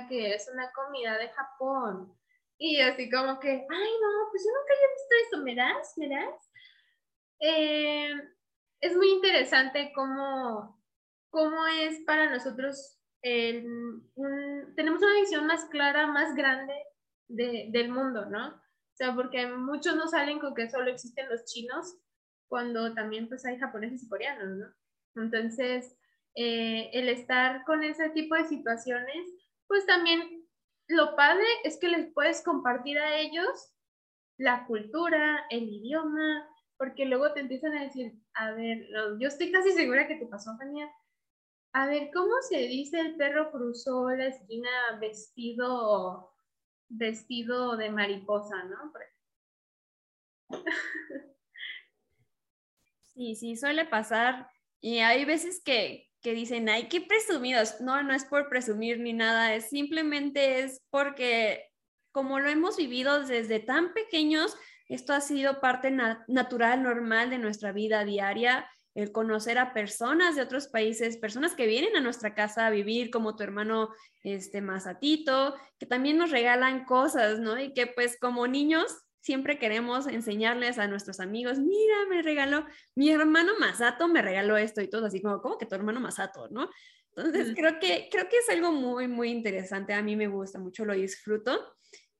que 0.08 0.34
es 0.34 0.48
una 0.50 0.72
comida 0.72 1.18
de 1.18 1.28
Japón. 1.28 2.16
Y 2.56 2.80
así 2.80 3.10
como 3.10 3.38
que, 3.38 3.50
ay, 3.50 3.90
no, 4.00 4.30
pues 4.30 4.42
yo 4.42 4.50
nunca 4.58 4.72
había 4.72 4.94
visto 4.94 5.14
esto, 5.22 5.38
¿me 5.44 5.54
das? 5.54 5.98
¿Me 5.98 6.08
das? 6.08 6.46
Eh, 7.40 8.12
es 8.80 8.96
muy 8.96 9.10
interesante 9.10 9.92
cómo, 9.94 10.82
cómo 11.30 11.66
es 11.66 12.00
para 12.06 12.30
nosotros, 12.30 12.98
tenemos 13.22 15.02
una 15.02 15.20
visión 15.20 15.46
más 15.46 15.64
clara, 15.66 16.06
más 16.06 16.34
grande 16.36 16.74
del 17.28 17.88
mundo, 17.88 18.26
¿no? 18.26 18.48
O 18.48 18.96
sea, 18.96 19.14
porque 19.14 19.46
muchos 19.46 19.96
no 19.96 20.06
salen 20.06 20.38
con 20.38 20.54
que 20.54 20.70
solo 20.70 20.90
existen 20.90 21.28
los 21.28 21.44
chinos, 21.44 21.98
cuando 22.48 22.94
también 22.94 23.28
pues 23.28 23.44
hay 23.44 23.58
japoneses 23.58 24.04
y 24.04 24.08
coreanos, 24.08 24.56
¿no? 24.56 25.22
Entonces, 25.22 25.98
eh, 26.36 26.90
el 26.92 27.08
estar 27.08 27.64
con 27.64 27.82
ese 27.82 28.10
tipo 28.10 28.34
de 28.36 28.44
situaciones, 28.44 29.26
pues 29.66 29.84
también 29.86 30.46
lo 30.88 31.16
padre 31.16 31.44
es 31.64 31.78
que 31.78 31.88
les 31.88 32.12
puedes 32.12 32.44
compartir 32.44 32.98
a 32.98 33.18
ellos 33.18 33.72
la 34.38 34.66
cultura, 34.66 35.46
el 35.50 35.64
idioma, 35.64 36.46
porque 36.78 37.04
luego 37.06 37.32
te 37.32 37.40
empiezan 37.40 37.76
a 37.76 37.82
decir, 37.82 38.12
a 38.34 38.52
ver, 38.52 38.88
yo 39.18 39.28
estoy 39.28 39.50
casi 39.50 39.72
segura 39.72 40.06
que 40.06 40.16
te 40.16 40.26
pasó, 40.26 40.56
Tania. 40.58 40.90
A 41.72 41.86
ver, 41.86 42.10
¿cómo 42.12 42.32
se 42.48 42.58
dice 42.68 43.00
el 43.00 43.16
perro 43.16 43.50
cruzó 43.50 44.08
la 44.10 44.28
esquina 44.28 44.68
vestido, 45.00 46.32
vestido 46.88 47.76
de 47.76 47.90
mariposa, 47.90 48.64
no? 48.64 48.92
Sí, 53.16 53.34
sí, 53.34 53.56
suele 53.56 53.86
pasar. 53.86 54.50
Y 54.78 54.98
hay 54.98 55.24
veces 55.24 55.62
que, 55.64 56.10
que 56.20 56.34
dicen, 56.34 56.68
ay, 56.68 56.86
qué 56.88 57.00
presumidos. 57.00 57.80
No, 57.80 58.02
no 58.02 58.12
es 58.12 58.26
por 58.26 58.50
presumir 58.50 59.00
ni 59.00 59.14
nada, 59.14 59.54
es 59.54 59.70
simplemente 59.70 60.60
es 60.60 60.84
porque 60.90 61.64
como 62.12 62.40
lo 62.40 62.50
hemos 62.50 62.76
vivido 62.76 63.24
desde 63.24 63.58
tan 63.58 63.94
pequeños, 63.94 64.56
esto 64.88 65.12
ha 65.12 65.20
sido 65.20 65.60
parte 65.60 65.90
natural, 65.90 66.82
normal 66.82 67.30
de 67.30 67.38
nuestra 67.38 67.72
vida 67.72 68.04
diaria, 68.04 68.68
el 68.94 69.12
conocer 69.12 69.58
a 69.58 69.74
personas 69.74 70.36
de 70.36 70.42
otros 70.42 70.68
países, 70.68 71.18
personas 71.18 71.54
que 71.54 71.66
vienen 71.66 71.96
a 71.96 72.00
nuestra 72.00 72.34
casa 72.34 72.66
a 72.66 72.70
vivir, 72.70 73.10
como 73.10 73.36
tu 73.36 73.42
hermano 73.42 73.90
este 74.22 74.62
Mazatito, 74.62 75.54
que 75.78 75.84
también 75.84 76.16
nos 76.16 76.30
regalan 76.30 76.86
cosas, 76.86 77.38
¿no? 77.38 77.60
Y 77.60 77.74
que 77.74 77.86
pues 77.86 78.18
como 78.18 78.46
niños 78.46 79.02
siempre 79.20 79.58
queremos 79.58 80.06
enseñarles 80.06 80.78
a 80.78 80.86
nuestros 80.86 81.20
amigos, 81.20 81.58
mira, 81.58 82.06
me 82.08 82.22
regaló, 82.22 82.64
mi 82.94 83.10
hermano 83.10 83.52
Masato 83.58 84.08
me 84.08 84.22
regaló 84.22 84.56
esto 84.56 84.80
y 84.80 84.88
todo 84.88 85.06
así 85.06 85.20
como, 85.20 85.42
¿cómo 85.42 85.58
que 85.58 85.66
tu 85.66 85.74
hermano 85.74 86.00
Masato, 86.00 86.48
no? 86.48 86.70
Entonces, 87.16 87.54
creo, 87.56 87.78
que, 87.80 88.08
creo 88.10 88.28
que 88.28 88.38
es 88.38 88.48
algo 88.50 88.72
muy, 88.72 89.08
muy 89.08 89.30
interesante. 89.30 89.94
A 89.94 90.02
mí 90.02 90.16
me 90.16 90.28
gusta 90.28 90.58
mucho, 90.58 90.84
lo 90.84 90.92
disfruto. 90.92 91.74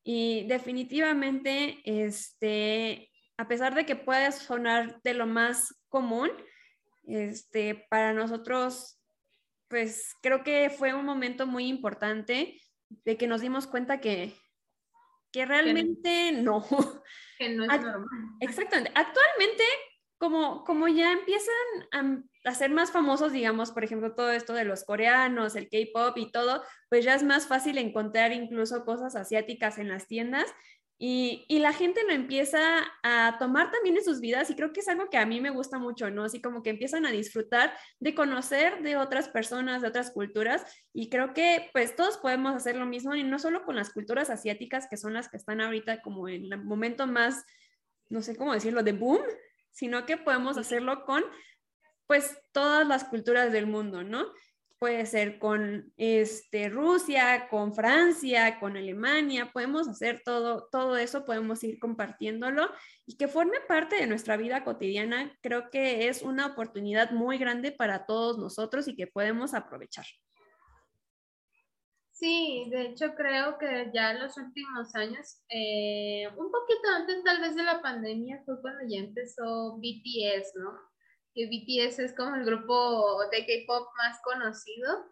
Y 0.09 0.47
definitivamente, 0.47 1.81
este, 1.85 3.11
a 3.37 3.49
pesar 3.49 3.75
de 3.75 3.85
que 3.85 3.97
puede 3.97 4.31
sonar 4.31 5.03
de 5.03 5.15
lo 5.15 5.27
más 5.27 5.75
común, 5.89 6.31
este, 7.03 7.87
para 7.91 8.13
nosotros, 8.13 9.01
pues 9.67 10.15
creo 10.23 10.45
que 10.45 10.71
fue 10.71 10.95
un 10.95 11.05
momento 11.05 11.45
muy 11.49 11.67
importante 11.67 12.57
de 12.89 13.17
que 13.17 13.27
nos 13.27 13.41
dimos 13.41 13.67
cuenta 13.67 14.01
que 14.01 14.33
que 15.33 15.45
realmente 15.45 16.33
no. 16.33 16.65
Que 17.37 17.51
no 17.51 17.65
es 17.65 17.83
normal. 17.83 18.09
Exactamente. 18.41 18.91
Actualmente, 18.95 19.65
como, 20.19 20.65
como 20.65 20.89
ya 20.89 21.13
empiezan 21.13 22.25
a, 22.45 22.55
ser 22.55 22.71
más 22.71 22.91
famosos, 22.91 23.33
digamos, 23.33 23.73
por 23.73 23.85
ejemplo, 23.85 24.15
todo 24.15 24.31
esto 24.31 24.55
de 24.55 24.65
los 24.65 24.85
coreanos, 24.85 25.57
el 25.57 25.69
K-pop 25.69 26.17
y 26.17 26.31
todo, 26.31 26.63
pues 26.89 27.05
ya 27.05 27.15
es 27.15 27.23
más 27.23 27.47
fácil 27.47 27.77
encontrar 27.79 28.33
incluso 28.33 28.85
cosas 28.85 29.17
asiáticas 29.17 29.79
en 29.79 29.89
las 29.89 30.07
tiendas 30.07 30.47
y, 30.99 31.45
y, 31.49 31.59
la 31.59 31.75
gente 31.75 32.05
lo 32.05 32.15
empieza 32.15 32.59
a 33.03 33.37
tomar 33.39 33.71
también 33.71 33.99
en 33.99 34.05
sus 34.05 34.21
vidas 34.21 34.49
y 34.49 34.55
creo 34.55 34.73
que 34.73 34.81
es 34.81 34.89
algo 34.89 35.11
que 35.11 35.19
a 35.19 35.27
mí 35.27 35.43
me 35.43 35.51
gusta 35.51 35.79
mucho, 35.79 36.11
¿no? 36.11 36.25
Así 36.25 36.41
como 36.41 36.63
que 36.63 36.71
empiezan 36.71 37.05
a 37.05 37.11
disfrutar 37.11 37.75
de 38.01 38.15
conocer 38.15 38.83
de 38.83 38.97
otras 38.97 39.29
personas, 39.29 39.83
de 39.83 39.89
otras 39.89 40.11
culturas 40.11 40.65
y 40.95 41.11
creo 41.11 41.35
que 41.35 41.69
pues 41.75 41.97
todos 41.97 42.17
podemos 42.17 42.55
hacer 42.55 42.77
lo 42.77 42.87
mismo 42.87 43.15
y 43.15 43.25
no 43.25 43.39
solo 43.39 43.67
con 43.67 43.77
las 43.77 43.91
culturas 43.91 44.31
asiáticas 44.31 44.87
que 44.89 44.97
son 44.97 45.13
las 45.13 45.29
que 45.29 45.37
están 45.37 45.61
ahorita 45.61 46.01
como 46.01 46.31
en 46.31 46.51
el 46.51 46.65
momento 46.65 47.07
más, 47.07 47.45
no 48.09 48.23
sé 48.23 48.35
cómo 48.35 48.55
decirlo, 48.55 48.83
de 48.83 48.93
boom, 48.93 49.21
sino 49.77 50.07
que 50.07 50.17
podemos 50.17 50.57
hacerlo 50.57 51.05
con 51.05 51.23
pues 52.07 52.39
todas 52.53 52.87
las 52.87 53.05
culturas 53.05 53.53
del 53.53 53.67
mundo, 53.67 54.03
¿no? 54.03 54.33
puede 54.79 55.07
ser 55.07 55.39
con 55.39 55.93
este, 55.97 56.69
Rusia, 56.69 57.49
con 57.49 57.75
Francia, 57.75 58.59
con 58.61 58.77
Alemania, 58.77 59.51
podemos 59.53 59.89
hacer 59.89 60.23
todo, 60.25 60.69
todo 60.71 60.97
eso, 60.97 61.25
podemos 61.25 61.65
ir 61.65 61.79
compartiéndolo 61.79 62.71
y 63.07 63.17
que 63.17 63.29
forme 63.29 63.59
parte 63.67 63.97
de 63.97 64.07
nuestra 64.07 64.37
vida 64.37 64.65
cotidiana, 64.65 65.37
creo 65.41 65.71
que 65.71 66.09
es 66.09 66.23
una 66.23 66.47
oportunidad 66.47 67.11
muy 67.13 67.39
grande 67.39 67.73
para 67.73 68.05
todos 68.05 68.39
nosotros 68.39 68.87
y 68.89 68.97
que 68.97 69.07
podemos 69.07 69.55
aprovechar. 69.55 70.05
Sí, 72.19 72.69
de 72.71 72.87
hecho 72.87 73.15
creo 73.15 73.59
que 73.59 73.91
ya 73.93 74.13
en 74.13 74.21
los 74.21 74.39
últimos 74.39 74.95
años, 74.95 75.43
eh, 75.51 76.27
un 76.37 76.51
poquito 76.51 76.89
antes 76.97 77.23
tal 77.23 77.43
vez 77.43 77.55
de 77.55 77.63
la 77.63 77.83
pandemia, 77.83 78.43
fue 78.47 78.61
cuando 78.63 78.81
ya 78.89 79.01
empezó 79.01 79.77
BTS, 79.77 80.55
¿no? 80.57 80.73
que 81.37 81.47
BTS 81.47 81.99
es 81.99 82.15
como 82.17 82.35
el 82.35 82.47
grupo 82.47 83.21
de 83.31 83.45
K-pop 83.45 83.89
más 83.99 84.19
conocido, 84.23 85.05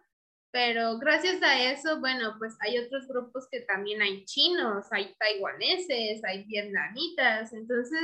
pero 0.51 0.97
gracias 0.97 1.41
a 1.43 1.71
eso, 1.71 1.99
bueno, 1.99 2.35
pues 2.39 2.57
hay 2.61 2.79
otros 2.79 3.07
grupos 3.07 3.47
que 3.51 3.61
también 3.61 4.01
hay 4.01 4.25
chinos, 4.25 4.87
hay 4.89 5.13
taiwaneses, 5.19 6.23
hay 6.23 6.43
vietnamitas, 6.45 7.53
entonces 7.53 7.99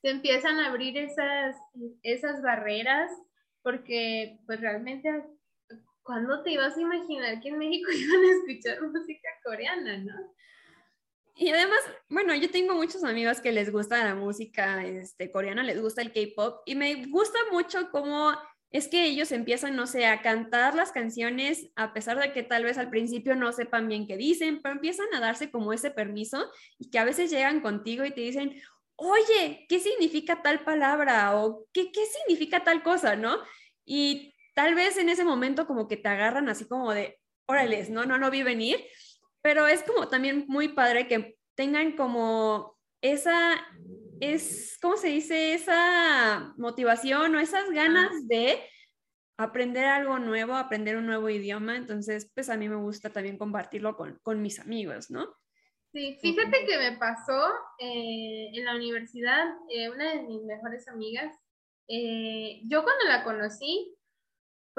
se 0.00 0.08
empiezan 0.08 0.58
a 0.58 0.68
abrir 0.68 0.96
esas, 0.96 1.56
esas 2.02 2.40
barreras 2.40 3.10
porque 3.62 4.38
pues 4.46 4.60
realmente 4.62 5.10
¿cuándo 6.08 6.42
te 6.42 6.52
ibas 6.52 6.74
a 6.74 6.80
imaginar 6.80 7.38
que 7.38 7.50
en 7.50 7.58
México 7.58 7.90
iban 7.94 8.24
a 8.24 8.32
escuchar 8.32 8.82
música 8.82 9.28
coreana, 9.44 9.98
no? 9.98 10.14
Y 11.36 11.50
además, 11.50 11.80
bueno, 12.08 12.34
yo 12.34 12.50
tengo 12.50 12.74
muchos 12.74 13.04
amigos 13.04 13.40
que 13.40 13.52
les 13.52 13.70
gusta 13.70 14.02
la 14.02 14.14
música 14.14 14.84
este, 14.84 15.30
coreana, 15.30 15.62
les 15.62 15.80
gusta 15.80 16.00
el 16.00 16.12
K-pop 16.12 16.62
y 16.64 16.74
me 16.74 17.04
gusta 17.06 17.38
mucho 17.52 17.90
cómo 17.92 18.32
es 18.70 18.88
que 18.88 19.04
ellos 19.04 19.30
empiezan, 19.32 19.76
no 19.76 19.86
sé, 19.86 20.06
a 20.06 20.22
cantar 20.22 20.74
las 20.74 20.92
canciones 20.92 21.70
a 21.76 21.92
pesar 21.92 22.18
de 22.18 22.32
que 22.32 22.42
tal 22.42 22.64
vez 22.64 22.78
al 22.78 22.90
principio 22.90 23.36
no 23.36 23.52
sepan 23.52 23.86
bien 23.86 24.06
qué 24.06 24.16
dicen, 24.16 24.60
pero 24.62 24.74
empiezan 24.74 25.06
a 25.14 25.20
darse 25.20 25.50
como 25.50 25.74
ese 25.74 25.90
permiso 25.90 26.50
y 26.78 26.90
que 26.90 26.98
a 26.98 27.04
veces 27.04 27.30
llegan 27.30 27.60
contigo 27.60 28.04
y 28.04 28.10
te 28.12 28.22
dicen, 28.22 28.60
oye, 28.96 29.66
¿qué 29.68 29.78
significa 29.78 30.42
tal 30.42 30.64
palabra? 30.64 31.36
o 31.36 31.66
¿qué, 31.72 31.92
qué 31.92 32.04
significa 32.06 32.64
tal 32.64 32.82
cosa? 32.82 33.14
¿No? 33.14 33.38
Y 33.84 34.34
tal 34.58 34.74
vez 34.74 34.98
en 34.98 35.08
ese 35.08 35.22
momento 35.24 35.68
como 35.68 35.86
que 35.86 35.96
te 35.96 36.08
agarran 36.08 36.48
así 36.48 36.66
como 36.66 36.92
de, 36.92 37.16
órales, 37.46 37.90
no, 37.90 38.04
no, 38.06 38.18
no 38.18 38.28
vi 38.28 38.42
venir 38.42 38.84
pero 39.42 39.66
es 39.66 39.82
como 39.82 40.08
también 40.08 40.44
muy 40.48 40.68
padre 40.68 41.06
que 41.06 41.38
tengan 41.54 41.96
como 41.96 42.76
esa, 43.00 43.54
es, 44.20 44.78
¿cómo 44.82 44.96
se 44.96 45.08
dice? 45.08 45.54
Esa 45.54 46.54
motivación 46.56 47.34
o 47.34 47.40
esas 47.40 47.70
ganas 47.70 48.10
de 48.26 48.58
aprender 49.38 49.84
algo 49.84 50.18
nuevo, 50.18 50.54
aprender 50.54 50.96
un 50.96 51.06
nuevo 51.06 51.28
idioma. 51.30 51.76
Entonces, 51.76 52.30
pues 52.34 52.50
a 52.50 52.56
mí 52.56 52.68
me 52.68 52.76
gusta 52.76 53.10
también 53.10 53.38
compartirlo 53.38 53.96
con, 53.96 54.18
con 54.22 54.42
mis 54.42 54.58
amigos, 54.58 55.10
¿no? 55.10 55.34
Sí, 55.92 56.18
fíjate 56.20 56.66
que 56.66 56.76
me 56.76 56.98
pasó 56.98 57.48
eh, 57.78 58.50
en 58.52 58.64
la 58.64 58.76
universidad, 58.76 59.46
eh, 59.70 59.88
una 59.88 60.12
de 60.12 60.22
mis 60.24 60.42
mejores 60.42 60.86
amigas, 60.88 61.34
eh, 61.88 62.60
yo 62.64 62.82
cuando 62.82 63.06
la 63.06 63.24
conocí, 63.24 63.96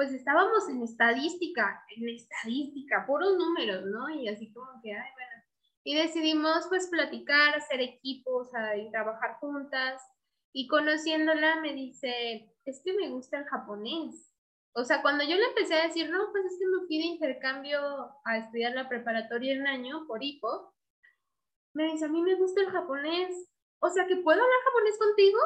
pues 0.00 0.14
estábamos 0.14 0.66
en 0.70 0.82
estadística, 0.82 1.84
en 1.94 2.08
estadística, 2.08 3.04
puros 3.06 3.36
números, 3.36 3.84
¿no? 3.84 4.08
Y 4.08 4.28
así 4.28 4.50
como 4.50 4.80
que, 4.82 4.94
ay, 4.94 5.10
bueno. 5.12 5.44
Y 5.84 5.94
decidimos 5.94 6.64
pues 6.70 6.88
platicar, 6.88 7.54
hacer 7.54 7.82
equipos, 7.82 8.48
y 8.78 8.90
trabajar 8.90 9.34
juntas. 9.40 10.00
Y 10.54 10.68
conociéndola 10.68 11.60
me 11.60 11.74
dice, 11.74 12.50
es 12.64 12.80
que 12.82 12.94
me 12.94 13.10
gusta 13.10 13.40
el 13.40 13.44
japonés. 13.44 14.34
O 14.72 14.84
sea, 14.84 15.02
cuando 15.02 15.22
yo 15.22 15.36
le 15.36 15.44
empecé 15.44 15.74
a 15.74 15.86
decir, 15.88 16.08
no, 16.08 16.30
pues 16.32 16.46
es 16.46 16.58
que 16.58 16.66
me 16.66 16.86
fui 16.86 16.96
de 16.96 17.04
intercambio 17.04 18.10
a 18.24 18.38
estudiar 18.38 18.72
la 18.72 18.88
preparatoria 18.88 19.52
en 19.52 19.60
un 19.60 19.66
año 19.66 20.06
por 20.06 20.24
hipo, 20.24 20.72
me 21.74 21.92
dice, 21.92 22.06
a 22.06 22.08
mí 22.08 22.22
me 22.22 22.36
gusta 22.36 22.62
el 22.62 22.70
japonés. 22.70 23.50
O 23.80 23.90
sea, 23.90 24.06
que 24.06 24.16
puedo 24.16 24.40
hablar 24.40 24.58
japonés 24.64 24.98
contigo. 24.98 25.38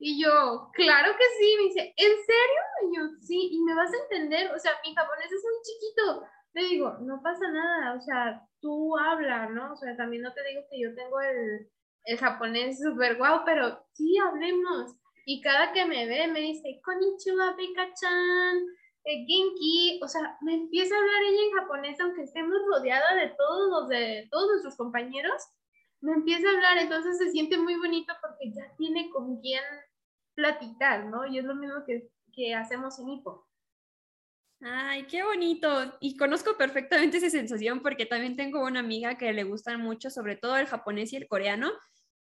Y 0.00 0.22
yo, 0.22 0.70
claro 0.74 1.12
que 1.16 1.24
sí, 1.38 1.56
me 1.56 1.62
dice, 1.64 1.94
¿en 1.96 2.12
serio? 2.24 2.62
Y 2.84 2.96
yo, 2.96 3.02
sí, 3.20 3.48
y 3.52 3.60
me 3.62 3.74
vas 3.74 3.92
a 3.92 4.02
entender, 4.02 4.52
o 4.52 4.58
sea, 4.58 4.72
mi 4.84 4.94
japonés 4.94 5.32
es 5.32 5.42
muy 5.42 5.62
chiquito. 5.62 6.26
Le 6.54 6.64
digo, 6.68 6.96
no 7.00 7.20
pasa 7.22 7.50
nada, 7.50 7.94
o 7.94 8.00
sea, 8.00 8.42
tú 8.60 8.96
habla, 8.96 9.48
¿no? 9.48 9.72
O 9.72 9.76
sea, 9.76 9.96
también 9.96 10.22
no 10.22 10.32
te 10.32 10.44
digo 10.44 10.62
que 10.70 10.80
yo 10.80 10.94
tengo 10.94 11.20
el, 11.20 11.68
el 12.04 12.18
japonés 12.18 12.78
súper 12.80 13.16
guau, 13.16 13.42
pero 13.44 13.84
sí, 13.92 14.16
hablemos. 14.18 14.92
Y 15.26 15.40
cada 15.40 15.72
que 15.72 15.84
me 15.84 16.06
ve 16.06 16.28
me 16.28 16.40
dice, 16.40 16.80
Konnichiwa, 16.82 17.56
Pika-chan, 17.56 18.56
eh, 19.04 19.26
Genki, 19.26 20.00
o 20.02 20.08
sea, 20.08 20.38
me 20.42 20.54
empieza 20.54 20.94
a 20.94 20.98
hablar 20.98 21.22
ella 21.22 21.42
en 21.42 21.58
japonés, 21.58 22.00
aunque 22.00 22.22
estemos 22.22 22.56
rodeada 22.70 23.14
de 23.16 23.34
todos 23.36 23.70
los 23.70 23.88
de 23.88 24.28
todos 24.30 24.48
nuestros 24.52 24.76
compañeros, 24.76 25.42
me 26.00 26.12
empieza 26.12 26.48
a 26.48 26.52
hablar, 26.52 26.78
entonces 26.78 27.18
se 27.18 27.30
siente 27.30 27.58
muy 27.58 27.74
bonito 27.76 28.14
porque 28.20 28.52
ya 28.52 28.74
tiene 28.76 29.10
con 29.10 29.40
quién 29.40 29.62
platicar, 30.38 31.06
¿no? 31.06 31.26
Y 31.26 31.36
es 31.38 31.44
lo 31.44 31.56
mismo 31.56 31.82
que, 31.84 32.08
que 32.32 32.54
hacemos 32.54 32.96
en 33.00 33.08
Hipo. 33.08 33.48
Ay, 34.60 35.02
qué 35.08 35.24
bonito. 35.24 35.68
Y 36.00 36.16
conozco 36.16 36.56
perfectamente 36.56 37.16
esa 37.16 37.28
sensación 37.28 37.80
porque 37.80 38.06
también 38.06 38.36
tengo 38.36 38.64
una 38.64 38.78
amiga 38.78 39.18
que 39.18 39.32
le 39.32 39.42
gustan 39.42 39.80
mucho, 39.80 40.10
sobre 40.10 40.36
todo 40.36 40.56
el 40.56 40.66
japonés 40.66 41.12
y 41.12 41.16
el 41.16 41.26
coreano. 41.26 41.72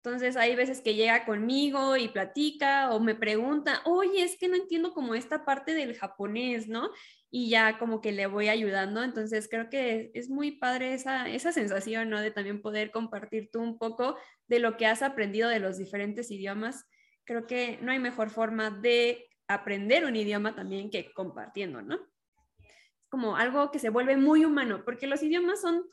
Entonces 0.03 0.37
hay 0.37 0.57
veces 0.57 0.81
que 0.81 0.95
llega 0.95 1.27
conmigo 1.27 1.99
y 1.99 2.09
platica 2.09 2.91
o 2.93 3.01
me 3.01 3.15
pregunta, 3.15 3.83
oye, 3.85 4.23
es 4.23 4.39
que 4.39 4.49
no 4.49 4.57
entiendo 4.57 4.95
como 4.95 5.15
esta 5.15 5.45
parte 5.45 5.75
del 5.75 5.95
japonés, 5.95 6.69
¿no? 6.69 6.91
Y 7.31 7.51
ya 7.51 7.79
como 7.79 8.01
que 8.01 8.13
le 8.13 8.27
voy 8.27 8.49
ayudando. 8.49 9.03
Entonces 9.03 9.47
creo 9.51 9.69
que 9.69 10.11
es 10.15 10.31
muy 10.31 10.53
padre 10.53 10.95
esa, 10.95 11.29
esa 11.29 11.53
sensación, 11.53 12.09
¿no? 12.09 12.23
De 12.23 12.31
también 12.31 12.63
poder 12.63 12.93
compartir 12.93 13.51
tú 13.53 13.61
un 13.61 13.77
poco 13.79 14.17
de 14.47 14.59
lo 14.59 14.79
que 14.79 14.87
has 14.87 15.03
aprendido 15.03 15.51
de 15.51 15.61
los 15.61 15.77
diferentes 15.77 16.31
idiomas. 16.31 16.87
Creo 17.27 17.47
que 17.47 17.79
no 17.83 17.93
hay 17.93 17.99
mejor 17.99 18.31
forma 18.31 18.71
de 18.71 19.29
aprender 19.49 20.07
un 20.07 20.17
idioma 20.17 20.55
también 20.55 20.89
que 20.91 21.13
compartiendo, 21.13 21.83
¿no? 21.83 21.99
como 23.09 23.37
algo 23.37 23.71
que 23.71 23.79
se 23.79 23.91
vuelve 23.91 24.17
muy 24.17 24.45
humano, 24.45 24.83
porque 24.85 25.07
los 25.07 25.23
idiomas 25.23 25.61
son 25.61 25.85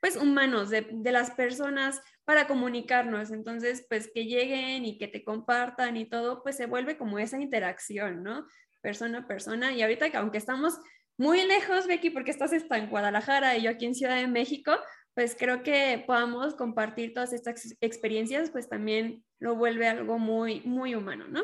pues 0.00 0.16
humanos 0.16 0.70
de, 0.70 0.88
de, 0.90 1.12
las 1.12 1.30
personas 1.32 2.00
para 2.24 2.46
comunicarnos, 2.46 3.30
entonces 3.32 3.84
pues 3.86 4.10
que 4.14 4.24
lleguen 4.24 4.86
y 4.86 4.96
que 4.96 5.08
te 5.08 5.22
compartan 5.22 5.98
y 5.98 6.08
todo, 6.08 6.42
pues 6.42 6.56
se 6.56 6.64
vuelve 6.64 6.96
como 6.96 7.18
esa 7.18 7.38
interacción, 7.38 8.22
¿no? 8.22 8.46
Persona 8.80 9.18
a 9.18 9.26
persona 9.26 9.72
y 9.72 9.82
ahorita 9.82 10.08
que 10.08 10.16
aunque 10.16 10.38
estamos 10.38 10.80
muy 11.18 11.46
lejos, 11.46 11.86
Becky, 11.86 12.08
porque 12.08 12.30
estás 12.30 12.52
en 12.54 12.88
Guadalajara 12.88 13.58
y 13.58 13.62
yo 13.62 13.70
aquí 13.70 13.84
en 13.84 13.94
Ciudad 13.94 14.16
de 14.16 14.26
México, 14.26 14.72
pues 15.20 15.36
creo 15.38 15.62
que 15.62 16.02
podamos 16.06 16.54
compartir 16.54 17.12
todas 17.12 17.34
estas 17.34 17.76
experiencias, 17.82 18.48
pues 18.48 18.70
también 18.70 19.22
lo 19.38 19.54
vuelve 19.54 19.86
algo 19.86 20.18
muy, 20.18 20.62
muy 20.62 20.94
humano, 20.94 21.26
¿no? 21.28 21.42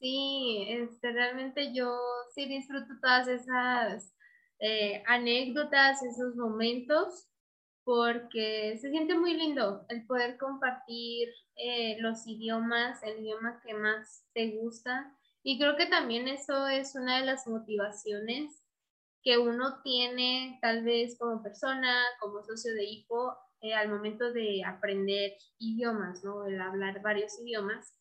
Sí, 0.00 0.64
este, 0.70 1.12
realmente 1.12 1.74
yo 1.74 1.94
sí 2.34 2.46
disfruto 2.46 2.94
todas 3.02 3.28
esas 3.28 4.16
eh, 4.58 5.02
anécdotas, 5.06 6.02
esos 6.02 6.34
momentos, 6.34 7.28
porque 7.84 8.78
se 8.80 8.88
siente 8.88 9.14
muy 9.18 9.34
lindo 9.34 9.84
el 9.90 10.06
poder 10.06 10.38
compartir 10.38 11.28
eh, 11.56 11.98
los 12.00 12.26
idiomas, 12.26 13.02
el 13.02 13.20
idioma 13.20 13.60
que 13.62 13.74
más 13.74 14.24
te 14.32 14.52
gusta. 14.52 15.14
Y 15.42 15.58
creo 15.58 15.76
que 15.76 15.84
también 15.84 16.26
eso 16.26 16.68
es 16.68 16.94
una 16.94 17.20
de 17.20 17.26
las 17.26 17.46
motivaciones 17.46 18.63
que 19.24 19.38
uno 19.38 19.80
tiene 19.82 20.58
tal 20.60 20.84
vez 20.84 21.16
como 21.18 21.42
persona, 21.42 22.04
como 22.20 22.44
socio 22.44 22.74
de 22.74 22.84
hipo, 22.84 23.36
eh, 23.62 23.74
al 23.74 23.88
momento 23.88 24.32
de 24.32 24.62
aprender 24.64 25.32
idiomas, 25.58 26.22
¿no? 26.22 26.46
El 26.46 26.60
hablar 26.60 27.00
varios 27.02 27.40
idiomas 27.40 27.94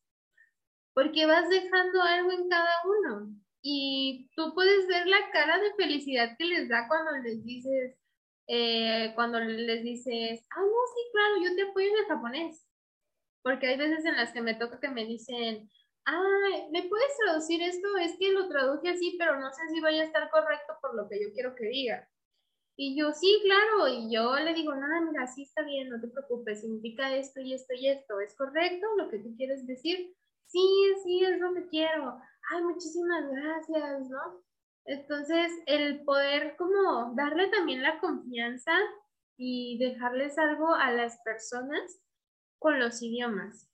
porque 0.94 1.26
vas 1.26 1.50
dejando 1.50 2.02
algo 2.02 2.32
en 2.32 2.50
cada 2.50 2.72
uno. 2.86 3.36
Y 3.62 4.30
tú 4.36 4.54
puedes 4.54 4.88
ver 4.88 5.08
la 5.08 5.32
cara 5.32 5.60
de 5.60 5.74
felicidad 5.76 6.36
que 6.38 6.46
les 6.46 6.70
da 6.70 6.88
cuando 6.88 7.12
les 7.24 7.44
dices, 7.44 7.98
eh, 8.48 9.12
cuando 9.16 9.40
les 9.40 9.84
dices, 9.84 10.46
ah, 10.52 10.62
no, 10.62 10.68
sí, 10.68 11.02
claro, 11.12 11.36
yo 11.44 11.56
te 11.56 11.70
apoyo 11.70 11.88
en 11.88 11.98
el 11.98 12.06
japonés. 12.06 12.68
Porque 13.42 13.68
hay 13.68 13.78
veces 13.78 14.06
en 14.06 14.16
las 14.16 14.32
que 14.32 14.42
me 14.42 14.56
toca 14.56 14.80
que 14.80 14.90
me 14.90 15.06
dicen, 15.06 15.70
ah, 16.06 16.68
¿me 16.72 16.84
puedes 16.84 17.18
traducir 17.18 17.62
esto? 17.62 17.88
Es 17.98 18.18
que 18.18 18.32
lo 18.32 18.48
traduje 18.48 18.90
así, 18.90 19.16
pero 19.18 19.40
no 19.40 19.52
sé 19.52 19.62
si 19.72 19.82
vaya 19.82 20.02
a 20.02 20.06
estar 20.06 20.30
correcto 20.30 20.74
por 20.82 20.96
lo 20.96 21.08
que 21.10 21.22
yo 21.22 21.34
quiero 21.34 21.56
que 21.56 21.66
diga. 21.66 22.10
Y 22.76 22.98
yo, 22.98 23.12
sí, 23.14 23.40
claro, 23.44 23.88
y 23.88 24.12
yo 24.12 24.36
le 24.36 24.54
digo, 24.54 24.74
no, 24.74 24.88
mira, 25.12 25.28
sí 25.28 25.44
está 25.44 25.62
bien, 25.64 25.90
no 25.90 26.02
te 26.02 26.08
preocupes, 26.08 26.62
significa 26.62 27.16
esto 27.16 27.40
y 27.40 27.54
esto 27.54 27.74
y 27.76 27.88
esto, 27.88 28.20
¿es 28.20 28.36
correcto 28.36 28.88
lo 28.98 29.10
que 29.10 29.20
tú 29.20 29.36
quieres 29.38 29.68
decir? 29.68 30.16
sí, 30.54 30.94
sí, 31.04 31.24
es 31.26 31.40
lo 31.40 31.54
que 31.54 31.68
quiero. 31.68 32.20
Ay, 32.52 32.64
muchísimas 32.64 33.30
gracias, 33.30 34.10
¿no? 34.10 34.44
Entonces, 34.86 35.52
el 35.66 36.04
poder 36.04 36.56
como 36.58 37.14
darle 37.16 37.48
también 37.48 37.82
la 37.82 38.00
confianza 38.00 38.74
y 39.38 39.78
dejarles 39.80 40.38
algo 40.38 40.76
a 40.76 40.92
las 40.92 41.20
personas 41.24 42.00
con 42.60 42.80
los 42.80 43.02
idiomas. 43.02 43.73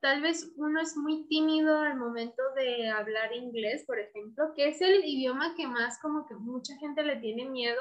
Tal 0.00 0.20
vez 0.22 0.52
uno 0.56 0.80
es 0.80 0.96
muy 0.96 1.26
tímido 1.26 1.80
al 1.80 1.96
momento 1.96 2.42
de 2.54 2.88
hablar 2.88 3.34
inglés, 3.34 3.84
por 3.86 3.98
ejemplo, 3.98 4.52
que 4.54 4.68
es 4.68 4.80
el 4.80 5.04
idioma 5.04 5.54
que 5.56 5.66
más 5.66 5.98
como 6.00 6.26
que 6.26 6.34
mucha 6.34 6.76
gente 6.78 7.02
le 7.02 7.16
tiene 7.16 7.48
miedo. 7.48 7.80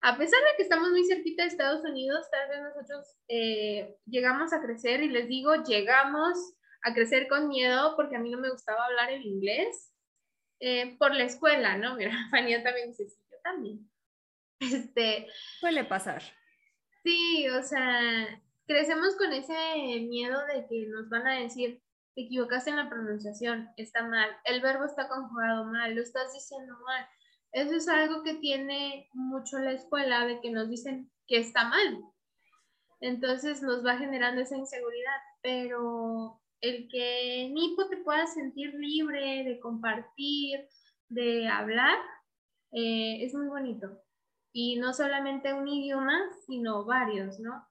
A 0.00 0.16
pesar 0.16 0.40
de 0.40 0.56
que 0.56 0.62
estamos 0.62 0.90
muy 0.90 1.04
cerquita 1.04 1.42
de 1.42 1.48
Estados 1.48 1.84
Unidos, 1.84 2.26
tal 2.30 2.48
vez 2.48 2.62
nosotros 2.62 3.16
eh, 3.28 3.96
llegamos 4.06 4.52
a 4.52 4.60
crecer 4.60 5.02
y 5.02 5.08
les 5.08 5.28
digo, 5.28 5.54
llegamos 5.64 6.36
a 6.82 6.94
crecer 6.94 7.28
con 7.28 7.48
miedo 7.48 7.94
porque 7.96 8.16
a 8.16 8.20
mí 8.20 8.30
no 8.30 8.38
me 8.38 8.50
gustaba 8.50 8.86
hablar 8.86 9.10
el 9.10 9.24
inglés 9.24 9.92
eh, 10.60 10.96
por 10.98 11.14
la 11.14 11.24
escuela, 11.24 11.76
¿no? 11.76 11.96
Mira, 11.96 12.12
Fania 12.30 12.62
también 12.62 12.88
dice, 12.88 13.08
sí, 13.08 13.22
yo 13.30 13.38
también. 13.42 13.90
Este, 14.60 15.28
Suele 15.60 15.84
pasar. 15.84 16.22
Sí, 17.04 17.48
o 17.48 17.62
sea, 17.62 18.42
crecemos 18.68 19.16
con 19.16 19.32
ese 19.32 19.54
miedo 20.08 20.38
de 20.46 20.66
que 20.68 20.86
nos 20.88 21.08
van 21.08 21.26
a 21.26 21.40
decir, 21.40 21.82
te 22.14 22.22
equivocaste 22.22 22.70
en 22.70 22.76
la 22.76 22.90
pronunciación, 22.90 23.70
está 23.76 24.06
mal, 24.06 24.28
el 24.44 24.60
verbo 24.60 24.84
está 24.84 25.08
conjugado 25.08 25.64
mal, 25.64 25.94
lo 25.94 26.02
estás 26.02 26.32
diciendo 26.34 26.74
mal. 26.84 27.06
Eso 27.52 27.74
es 27.74 27.88
algo 27.88 28.22
que 28.22 28.34
tiene 28.34 29.08
mucho 29.14 29.58
la 29.58 29.72
escuela, 29.72 30.26
de 30.26 30.40
que 30.40 30.50
nos 30.50 30.68
dicen 30.68 31.10
que 31.26 31.38
está 31.38 31.64
mal. 31.66 32.04
Entonces 33.00 33.62
nos 33.62 33.84
va 33.84 33.96
generando 33.96 34.42
esa 34.42 34.56
inseguridad, 34.56 35.16
pero 35.40 36.38
el 36.60 36.88
que 36.90 37.48
Nipo 37.50 37.88
te 37.88 37.98
pueda 37.98 38.26
sentir 38.26 38.74
libre 38.74 39.44
de 39.44 39.58
compartir, 39.60 40.68
de 41.08 41.48
hablar, 41.48 41.96
eh, 42.72 43.24
es 43.24 43.32
muy 43.34 43.46
bonito. 43.46 44.02
Y 44.52 44.76
no 44.76 44.92
solamente 44.92 45.54
un 45.54 45.68
idioma, 45.68 46.20
sino 46.46 46.84
varios, 46.84 47.38
¿no? 47.38 47.67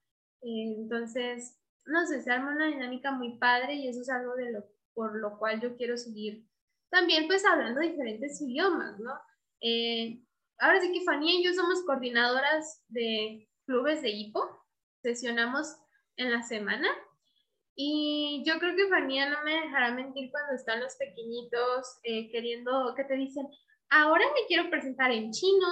Entonces, 0.47 1.59
no 1.85 2.05
sé, 2.05 2.21
se 2.21 2.31
arma 2.31 2.51
una 2.51 2.67
dinámica 2.67 3.11
muy 3.11 3.37
padre 3.37 3.75
y 3.75 3.87
eso 3.87 4.01
es 4.01 4.09
algo 4.09 4.35
de 4.35 4.51
lo, 4.51 4.65
por 4.93 5.17
lo 5.17 5.37
cual 5.37 5.61
yo 5.61 5.75
quiero 5.77 5.97
seguir 5.97 6.47
también 6.89 7.27
pues 7.27 7.45
hablando 7.45 7.81
diferentes 7.81 8.41
idiomas, 8.41 8.99
¿no? 8.99 9.13
Eh, 9.61 10.21
ahora 10.59 10.79
sí 10.79 10.91
que 10.91 11.03
Fanny 11.03 11.39
y 11.39 11.43
yo 11.43 11.53
somos 11.53 11.83
coordinadoras 11.85 12.83
de 12.87 13.49
clubes 13.65 14.01
de 14.01 14.09
hipo, 14.09 14.41
sesionamos 15.01 15.75
en 16.15 16.31
la 16.31 16.43
semana 16.43 16.87
y 17.75 18.43
yo 18.45 18.57
creo 18.57 18.75
que 18.75 18.87
Fanía 18.87 19.29
no 19.29 19.43
me 19.43 19.53
dejará 19.53 19.91
mentir 19.91 20.31
cuando 20.31 20.55
están 20.55 20.79
los 20.79 20.95
pequeñitos 20.95 21.99
eh, 22.03 22.31
queriendo 22.31 22.93
que 22.95 23.03
te 23.03 23.15
dicen, 23.15 23.47
ahora 23.89 24.25
me 24.33 24.47
quiero 24.47 24.69
presentar 24.69 25.11
en 25.11 25.31
chino 25.31 25.67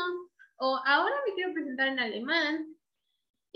o 0.57 0.79
ahora 0.85 1.15
me 1.25 1.33
quiero 1.33 1.53
presentar 1.53 1.87
en 1.87 1.99
alemán. 1.99 2.74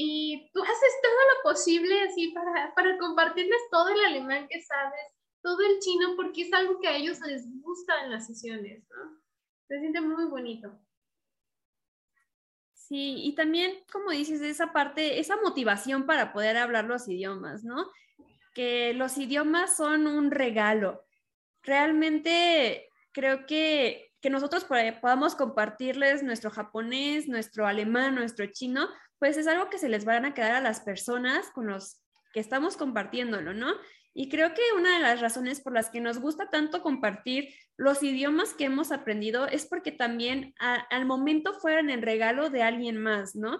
Y 0.01 0.49
tú 0.53 0.63
haces 0.63 0.93
todo 1.03 1.13
lo 1.13 1.43
posible 1.43 2.01
así 2.03 2.29
para, 2.29 2.73
para 2.73 2.97
compartirles 2.97 3.59
todo 3.69 3.89
el 3.89 4.05
alemán 4.05 4.47
que 4.47 4.61
sabes, 4.61 5.01
todo 5.41 5.59
el 5.61 5.79
chino, 5.79 6.15
porque 6.15 6.43
es 6.43 6.53
algo 6.53 6.79
que 6.79 6.87
a 6.87 6.95
ellos 6.95 7.19
les 7.21 7.45
gusta 7.61 8.05
en 8.05 8.11
las 8.11 8.25
sesiones, 8.25 8.87
¿no? 8.89 9.19
Se 9.67 9.77
siente 9.79 9.99
muy 9.99 10.25
bonito. 10.25 10.71
Sí, 12.73 13.15
y 13.23 13.35
también, 13.35 13.83
como 13.91 14.11
dices, 14.11 14.41
esa 14.41 14.71
parte, 14.71 15.19
esa 15.19 15.35
motivación 15.35 16.05
para 16.05 16.31
poder 16.31 16.55
hablar 16.55 16.85
los 16.85 17.07
idiomas, 17.09 17.63
¿no? 17.63 17.91
que 18.53 18.93
los 18.93 19.17
idiomas 19.17 19.77
son 19.77 20.07
un 20.07 20.31
regalo. 20.31 21.05
Realmente 21.63 22.89
creo 23.11 23.45
que, 23.45 24.11
que 24.21 24.29
nosotros 24.29 24.65
podamos 24.65 25.35
compartirles 25.35 26.23
nuestro 26.23 26.51
japonés, 26.51 27.27
nuestro 27.27 27.67
alemán, 27.67 28.15
nuestro 28.15 28.45
chino, 28.47 28.89
pues 29.19 29.37
es 29.37 29.47
algo 29.47 29.69
que 29.69 29.77
se 29.77 29.89
les 29.89 30.05
van 30.05 30.25
a 30.25 30.33
quedar 30.33 30.53
a 30.53 30.61
las 30.61 30.79
personas 30.79 31.49
con 31.51 31.67
los 31.67 32.01
que 32.33 32.39
estamos 32.39 32.77
compartiéndolo, 32.77 33.53
¿no? 33.53 33.73
Y 34.13 34.29
creo 34.29 34.53
que 34.53 34.61
una 34.75 34.95
de 34.95 35.03
las 35.03 35.21
razones 35.21 35.61
por 35.61 35.73
las 35.73 35.89
que 35.89 36.01
nos 36.01 36.19
gusta 36.19 36.49
tanto 36.49 36.81
compartir 36.81 37.53
los 37.77 38.01
idiomas 38.01 38.53
que 38.53 38.65
hemos 38.65 38.91
aprendido 38.91 39.47
es 39.47 39.65
porque 39.65 39.91
también 39.91 40.53
al 40.57 41.05
momento 41.05 41.53
fueron 41.59 41.89
el 41.89 42.01
regalo 42.01 42.49
de 42.49 42.63
alguien 42.63 42.97
más, 42.97 43.35
¿no? 43.35 43.59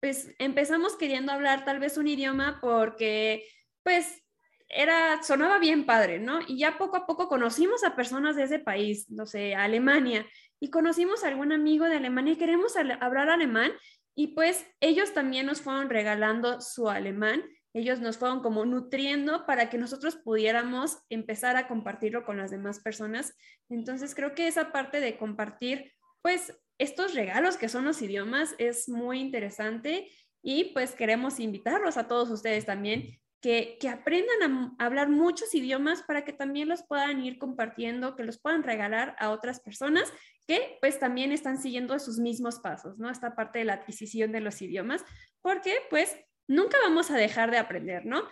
pues 0.00 0.34
empezamos 0.38 0.96
queriendo 0.96 1.32
hablar 1.32 1.64
tal 1.64 1.80
vez 1.80 1.98
un 1.98 2.06
idioma 2.06 2.58
porque 2.60 3.48
pues 3.82 4.22
era, 4.68 5.22
sonaba 5.22 5.58
bien 5.58 5.86
padre, 5.86 6.18
¿no? 6.18 6.40
Y 6.46 6.58
ya 6.58 6.76
poco 6.78 6.96
a 6.96 7.06
poco 7.06 7.28
conocimos 7.28 7.84
a 7.84 7.94
personas 7.94 8.36
de 8.36 8.44
ese 8.44 8.58
país, 8.58 9.08
no 9.10 9.26
sé, 9.26 9.54
Alemania, 9.54 10.26
y 10.58 10.70
conocimos 10.70 11.22
a 11.22 11.28
algún 11.28 11.52
amigo 11.52 11.86
de 11.86 11.96
Alemania 11.96 12.32
y 12.32 12.36
queremos 12.36 12.76
hablar 12.76 13.30
alemán, 13.30 13.72
y 14.16 14.28
pues 14.28 14.66
ellos 14.80 15.12
también 15.12 15.46
nos 15.46 15.60
fueron 15.60 15.90
regalando 15.90 16.60
su 16.60 16.88
alemán, 16.88 17.44
ellos 17.74 18.00
nos 18.00 18.16
fueron 18.16 18.40
como 18.40 18.64
nutriendo 18.64 19.44
para 19.44 19.68
que 19.68 19.76
nosotros 19.76 20.16
pudiéramos 20.16 20.98
empezar 21.10 21.56
a 21.56 21.68
compartirlo 21.68 22.24
con 22.24 22.38
las 22.38 22.50
demás 22.50 22.80
personas. 22.80 23.36
Entonces 23.68 24.14
creo 24.14 24.34
que 24.34 24.48
esa 24.48 24.72
parte 24.72 25.00
de 25.00 25.18
compartir, 25.18 25.92
pues 26.22 26.58
estos 26.78 27.14
regalos 27.14 27.58
que 27.58 27.68
son 27.68 27.84
los 27.84 28.00
idiomas 28.00 28.54
es 28.56 28.88
muy 28.88 29.20
interesante 29.20 30.10
y 30.42 30.72
pues 30.72 30.92
queremos 30.92 31.38
invitarlos 31.38 31.98
a 31.98 32.08
todos 32.08 32.30
ustedes 32.30 32.64
también 32.64 33.20
que, 33.40 33.78
aprendan 33.88 34.74
a, 34.78 34.84
hablar 34.84 35.08
muchos 35.08 35.54
idiomas 35.54 36.02
para 36.02 36.24
que 36.24 36.32
también 36.32 36.68
los 36.68 36.82
puedan 36.82 37.22
ir 37.24 37.38
compartiendo, 37.38 38.16
que 38.16 38.24
los 38.24 38.38
puedan 38.38 38.62
regalar 38.62 39.14
a 39.18 39.30
otras 39.30 39.60
personas 39.60 40.12
que 40.46 40.78
pues 40.80 40.98
también 40.98 41.32
están 41.32 41.60
siguiendo 41.60 41.98
sus 41.98 42.18
mismos 42.18 42.60
pasos, 42.60 42.98
¿no? 42.98 43.10
Esta 43.10 43.34
parte 43.34 43.58
de 43.58 43.64
la 43.64 43.74
adquisición 43.74 44.32
de 44.32 44.40
los 44.40 44.62
idiomas, 44.62 45.04
porque 45.42 45.74
pues 45.90 46.16
nunca 46.46 46.78
vamos 46.82 47.10
a 47.10 47.16
dejar 47.16 47.50
de 47.50 47.58
aprender, 47.58 48.06
¿no? 48.06 48.22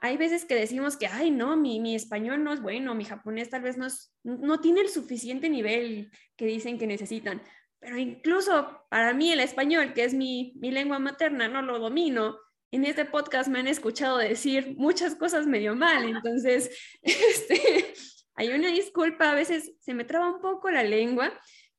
Hay 0.00 0.16
veces 0.16 0.44
que 0.44 0.54
decimos 0.54 0.96
que, 0.96 1.06
ay, 1.06 1.30
no, 1.30 1.56
mi, 1.56 1.80
mi 1.80 1.94
español 1.94 2.44
no 2.44 2.52
es 2.52 2.60
bueno, 2.60 2.94
mi 2.94 3.04
japonés 3.04 3.48
tal 3.48 3.62
vez 3.62 3.78
no, 3.78 3.86
no 4.24 4.60
tiene 4.60 4.82
el 4.82 4.88
suficiente 4.88 5.48
nivel 5.48 6.10
que 6.36 6.46
dicen 6.46 6.78
que 6.78 6.86
necesitan, 6.86 7.42
pero 7.78 7.96
incluso 7.96 8.84
para 8.90 9.14
mí 9.14 9.32
el 9.32 9.40
español, 9.40 9.94
que 9.94 10.04
es 10.04 10.12
mi, 10.12 10.54
mi 10.60 10.70
lengua 10.70 10.98
materna, 10.98 11.48
no 11.48 11.62
lo 11.62 11.78
domino 11.78 12.36
en 12.76 12.84
este 12.84 13.06
podcast 13.06 13.48
me 13.48 13.58
han 13.58 13.68
escuchado 13.68 14.18
decir 14.18 14.74
muchas 14.76 15.14
cosas 15.14 15.46
medio 15.46 15.74
mal, 15.74 16.04
entonces 16.04 16.70
este, 17.02 17.94
hay 18.34 18.48
una 18.50 18.68
disculpa, 18.68 19.30
a 19.30 19.34
veces 19.34 19.72
se 19.80 19.94
me 19.94 20.04
traba 20.04 20.28
un 20.28 20.42
poco 20.42 20.70
la 20.70 20.82
lengua, 20.82 21.32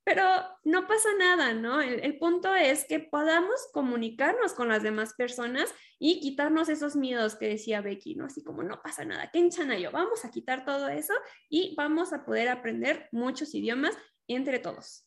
pero 0.03 0.23
no 0.63 0.87
pasa 0.87 1.09
nada, 1.19 1.53
¿no? 1.53 1.81
El, 1.81 2.17
punto 2.17 2.55
es 2.55 2.85
que 2.85 2.99
podamos 2.99 3.67
comunicarnos 3.73 4.53
con 4.53 4.69
las 4.69 4.81
demás 4.81 5.13
personas 5.13 5.71
y 5.99 6.19
quitarnos 6.19 6.69
esos 6.69 6.95
miedos 6.95 7.35
que 7.35 7.49
decía 7.49 7.81
Becky, 7.81 8.15
¿no? 8.15 8.25
Así 8.25 8.43
como 8.43 8.63
no 8.63 8.81
pasa 8.81 9.05
nada, 9.05 9.29
¿qué 9.31 9.39
enchana 9.39 9.77
yo? 9.77 9.91
Vamos 9.91 10.25
a 10.25 10.31
quitar 10.31 10.65
todo 10.65 10.87
eso 10.87 11.13
y 11.47 11.75
vamos 11.75 12.11
a 12.11 12.25
poder 12.25 12.49
aprender 12.49 13.07
muchos 13.11 13.53
idiomas 13.53 13.95
entre 14.27 14.57
todos. 14.59 15.05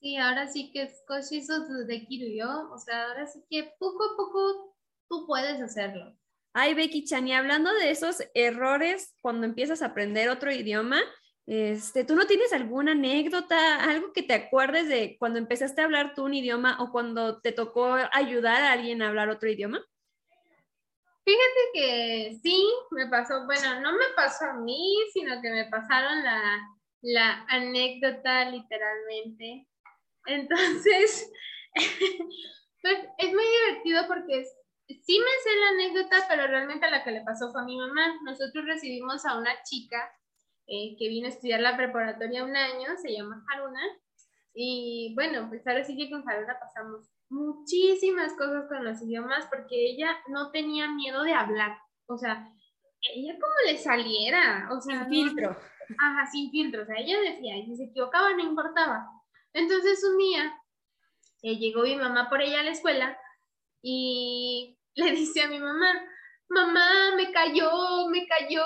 Sí, 0.00 0.16
ahora 0.16 0.48
sí 0.48 0.72
que 0.72 0.82
es 0.82 1.04
yo, 2.36 2.70
o 2.72 2.78
sea, 2.78 3.08
ahora 3.08 3.26
sí 3.28 3.44
que 3.48 3.72
poco 3.78 4.02
a 4.02 4.16
poco 4.16 4.71
tú 5.12 5.26
puedes 5.26 5.60
hacerlo. 5.60 6.16
Ay, 6.54 6.72
Becky 6.72 7.04
Chan, 7.04 7.28
y 7.28 7.34
hablando 7.34 7.72
de 7.74 7.90
esos 7.90 8.22
errores 8.32 9.14
cuando 9.20 9.46
empiezas 9.46 9.82
a 9.82 9.86
aprender 9.86 10.30
otro 10.30 10.50
idioma, 10.50 11.02
este, 11.46 12.04
¿tú 12.04 12.14
no 12.14 12.26
tienes 12.26 12.52
alguna 12.54 12.92
anécdota, 12.92 13.84
algo 13.84 14.12
que 14.14 14.22
te 14.22 14.32
acuerdes 14.32 14.88
de 14.88 15.16
cuando 15.18 15.38
empezaste 15.38 15.82
a 15.82 15.84
hablar 15.84 16.14
tú 16.14 16.24
un 16.24 16.32
idioma 16.32 16.78
o 16.80 16.90
cuando 16.90 17.40
te 17.42 17.52
tocó 17.52 17.94
ayudar 18.12 18.62
a 18.62 18.72
alguien 18.72 19.02
a 19.02 19.08
hablar 19.08 19.28
otro 19.28 19.50
idioma? 19.50 19.84
Fíjate 21.24 21.60
que 21.74 22.38
sí, 22.42 22.72
me 22.92 23.06
pasó, 23.08 23.44
bueno, 23.44 23.80
no 23.80 23.92
me 23.92 24.06
pasó 24.16 24.46
a 24.46 24.54
mí, 24.54 24.96
sino 25.12 25.42
que 25.42 25.50
me 25.50 25.66
pasaron 25.66 26.22
la, 26.24 26.58
la 27.02 27.44
anécdota 27.48 28.48
literalmente. 28.48 29.68
Entonces, 30.26 31.30
pues 32.82 32.98
es 33.18 33.32
muy 33.32 33.44
divertido 33.44 34.06
porque 34.08 34.44
sí 34.88 35.18
me 35.18 35.42
sé 35.42 35.56
la 35.60 35.68
anécdota, 35.70 36.26
pero 36.28 36.46
realmente 36.46 36.90
la 36.90 37.04
que 37.04 37.12
le 37.12 37.22
pasó 37.22 37.50
fue 37.50 37.62
a 37.62 37.64
mi 37.64 37.76
mamá. 37.76 38.18
Nosotros 38.24 38.64
recibimos 38.64 39.24
a 39.24 39.38
una 39.38 39.62
chica 39.62 40.10
eh, 40.66 40.96
que 40.98 41.08
vino 41.08 41.26
a 41.26 41.30
estudiar 41.30 41.60
la 41.60 41.76
preparatoria 41.76 42.44
un 42.44 42.56
año, 42.56 42.96
se 43.00 43.12
llama 43.12 43.44
Haruna, 43.48 43.80
y 44.54 45.12
bueno, 45.14 45.48
pues 45.48 45.66
ahora 45.66 45.84
sí 45.84 45.96
que 45.96 46.10
con 46.10 46.28
Haruna 46.28 46.58
pasamos 46.60 47.10
muchísimas 47.30 48.34
cosas 48.34 48.66
con 48.68 48.84
los 48.84 49.00
idiomas 49.02 49.46
porque 49.46 49.90
ella 49.90 50.14
no 50.28 50.50
tenía 50.50 50.88
miedo 50.88 51.22
de 51.22 51.32
hablar, 51.32 51.78
o 52.06 52.18
sea, 52.18 52.46
ella 53.14 53.34
como 53.34 53.54
le 53.66 53.78
saliera, 53.78 54.68
o 54.70 54.80
sea, 54.80 55.08
sin 55.08 55.28
filtro. 55.28 55.56
Ajá, 55.98 56.26
sin 56.30 56.50
filtro, 56.50 56.82
o 56.82 56.86
sea, 56.86 56.96
ella 56.98 57.18
decía, 57.20 57.56
y 57.56 57.66
si 57.66 57.76
se 57.76 57.84
equivocaba 57.84 58.34
no 58.34 58.42
importaba. 58.42 59.08
Entonces 59.54 60.04
un 60.04 60.18
día 60.18 60.54
eh, 61.42 61.56
llegó 61.56 61.82
mi 61.82 61.96
mamá 61.96 62.28
por 62.28 62.42
ella 62.42 62.60
a 62.60 62.64
la 62.64 62.70
escuela 62.70 63.18
y 63.82 64.78
le 64.94 65.10
dice 65.12 65.42
a 65.42 65.48
mi 65.48 65.58
mamá, 65.58 65.92
mamá, 66.48 67.16
me 67.16 67.32
cayó, 67.32 68.08
me 68.08 68.26
cayó 68.26 68.64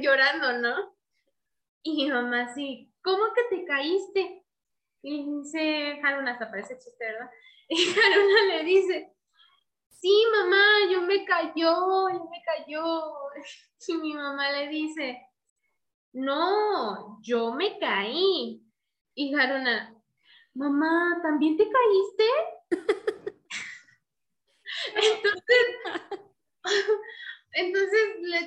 llorando, 0.00 0.58
¿no? 0.58 0.94
Y 1.82 2.04
mi 2.04 2.10
mamá 2.10 2.42
así, 2.42 2.92
¿cómo 3.02 3.24
que 3.34 3.56
te 3.56 3.64
caíste? 3.64 4.44
Y 5.02 5.24
dice, 5.24 6.00
Haruna, 6.02 6.32
hasta 6.32 6.50
parece 6.50 6.78
chiste, 6.78 7.04
¿verdad? 7.04 7.30
Y 7.70 7.76
Haruna 7.76 8.56
le 8.56 8.64
dice, 8.64 9.14
sí, 9.88 10.24
mamá, 10.36 10.64
yo 10.90 11.02
me 11.02 11.24
cayó, 11.24 12.08
yo 12.10 12.28
me 12.30 12.42
cayó. 12.44 13.12
Y 13.86 13.94
mi 13.94 14.12
mamá 14.12 14.50
le 14.52 14.68
dice, 14.68 15.22
no, 16.12 17.20
yo 17.22 17.52
me 17.52 17.78
caí. 17.78 18.62
Y 19.14 19.34
Haruna, 19.34 19.94
mamá, 20.54 21.20
¿también 21.22 21.56
te 21.56 21.64
caíste? 21.64 23.14
entonces, 24.94 25.66
entonces, 27.52 28.00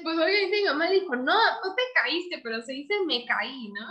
pues 0.04 0.16
obviamente 0.16 0.58
mi 0.58 0.64
mamá 0.66 0.90
dijo, 0.90 1.16
no, 1.16 1.34
no 1.34 1.76
te 1.76 1.84
caíste, 1.96 2.40
pero 2.44 2.62
se 2.62 2.74
dice 2.74 2.96
me 3.06 3.26
caí, 3.26 3.70
¿no? 3.70 3.88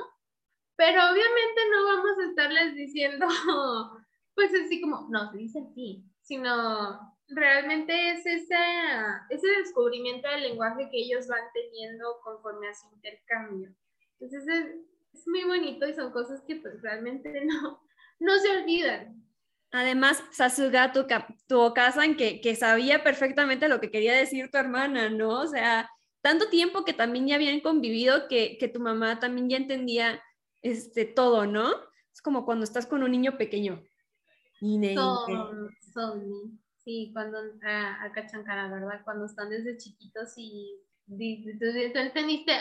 Pero 0.76 1.02
obviamente 1.10 1.60
no 1.70 1.84
vamos 1.84 2.18
a 2.18 2.28
estarles 2.30 2.74
diciendo, 2.74 3.26
pues 4.34 4.52
así 4.54 4.80
como, 4.80 5.08
no, 5.10 5.30
se 5.30 5.38
dice 5.38 5.60
así, 5.60 6.04
sino 6.22 7.16
realmente 7.28 8.12
es 8.12 8.26
ese, 8.26 8.56
ese 9.30 9.46
descubrimiento 9.58 10.28
del 10.28 10.42
lenguaje 10.42 10.88
que 10.90 10.98
ellos 10.98 11.28
van 11.28 11.44
teniendo 11.52 12.20
conforme 12.22 12.68
a 12.68 12.74
su 12.74 12.88
intercambio. 12.94 13.74
Entonces 14.18 14.48
es, 14.48 14.66
es 15.12 15.28
muy 15.28 15.44
bonito 15.44 15.86
y 15.86 15.94
son 15.94 16.12
cosas 16.12 16.42
que 16.46 16.56
pues 16.56 16.80
realmente 16.82 17.30
no, 17.44 17.82
no 18.18 18.38
se 18.38 18.50
olvidan. 18.50 19.24
Además, 19.72 20.22
Sasuga, 20.32 20.92
tu, 20.92 21.06
tu 21.46 21.72
en 22.02 22.16
que, 22.16 22.40
que 22.40 22.56
sabía 22.56 23.04
perfectamente 23.04 23.68
lo 23.68 23.80
que 23.80 23.90
quería 23.90 24.14
decir 24.14 24.50
tu 24.50 24.58
hermana, 24.58 25.10
¿no? 25.10 25.40
O 25.40 25.46
sea, 25.46 25.88
tanto 26.22 26.48
tiempo 26.48 26.84
que 26.84 26.92
también 26.92 27.28
ya 27.28 27.36
habían 27.36 27.60
convivido 27.60 28.26
que, 28.28 28.58
que 28.58 28.68
tu 28.68 28.80
mamá 28.80 29.20
también 29.20 29.48
ya 29.48 29.56
entendía 29.56 30.20
este, 30.62 31.04
todo, 31.04 31.46
¿no? 31.46 31.70
Es 32.12 32.20
como 32.20 32.44
cuando 32.44 32.64
estás 32.64 32.86
con 32.86 33.02
un 33.02 33.12
niño 33.12 33.38
pequeño. 33.38 33.82
Son, 34.94 35.70
son, 35.94 36.60
sí, 36.84 37.10
cuando 37.12 37.38
ah, 37.64 38.02
acá 38.02 38.26
chancara, 38.26 38.68
¿verdad? 38.68 39.02
Cuando 39.04 39.26
están 39.26 39.50
desde 39.50 39.78
chiquitos 39.78 40.32
y, 40.36 40.80
y 41.06 41.58
tú, 41.58 41.64
entendiste, 41.94 42.52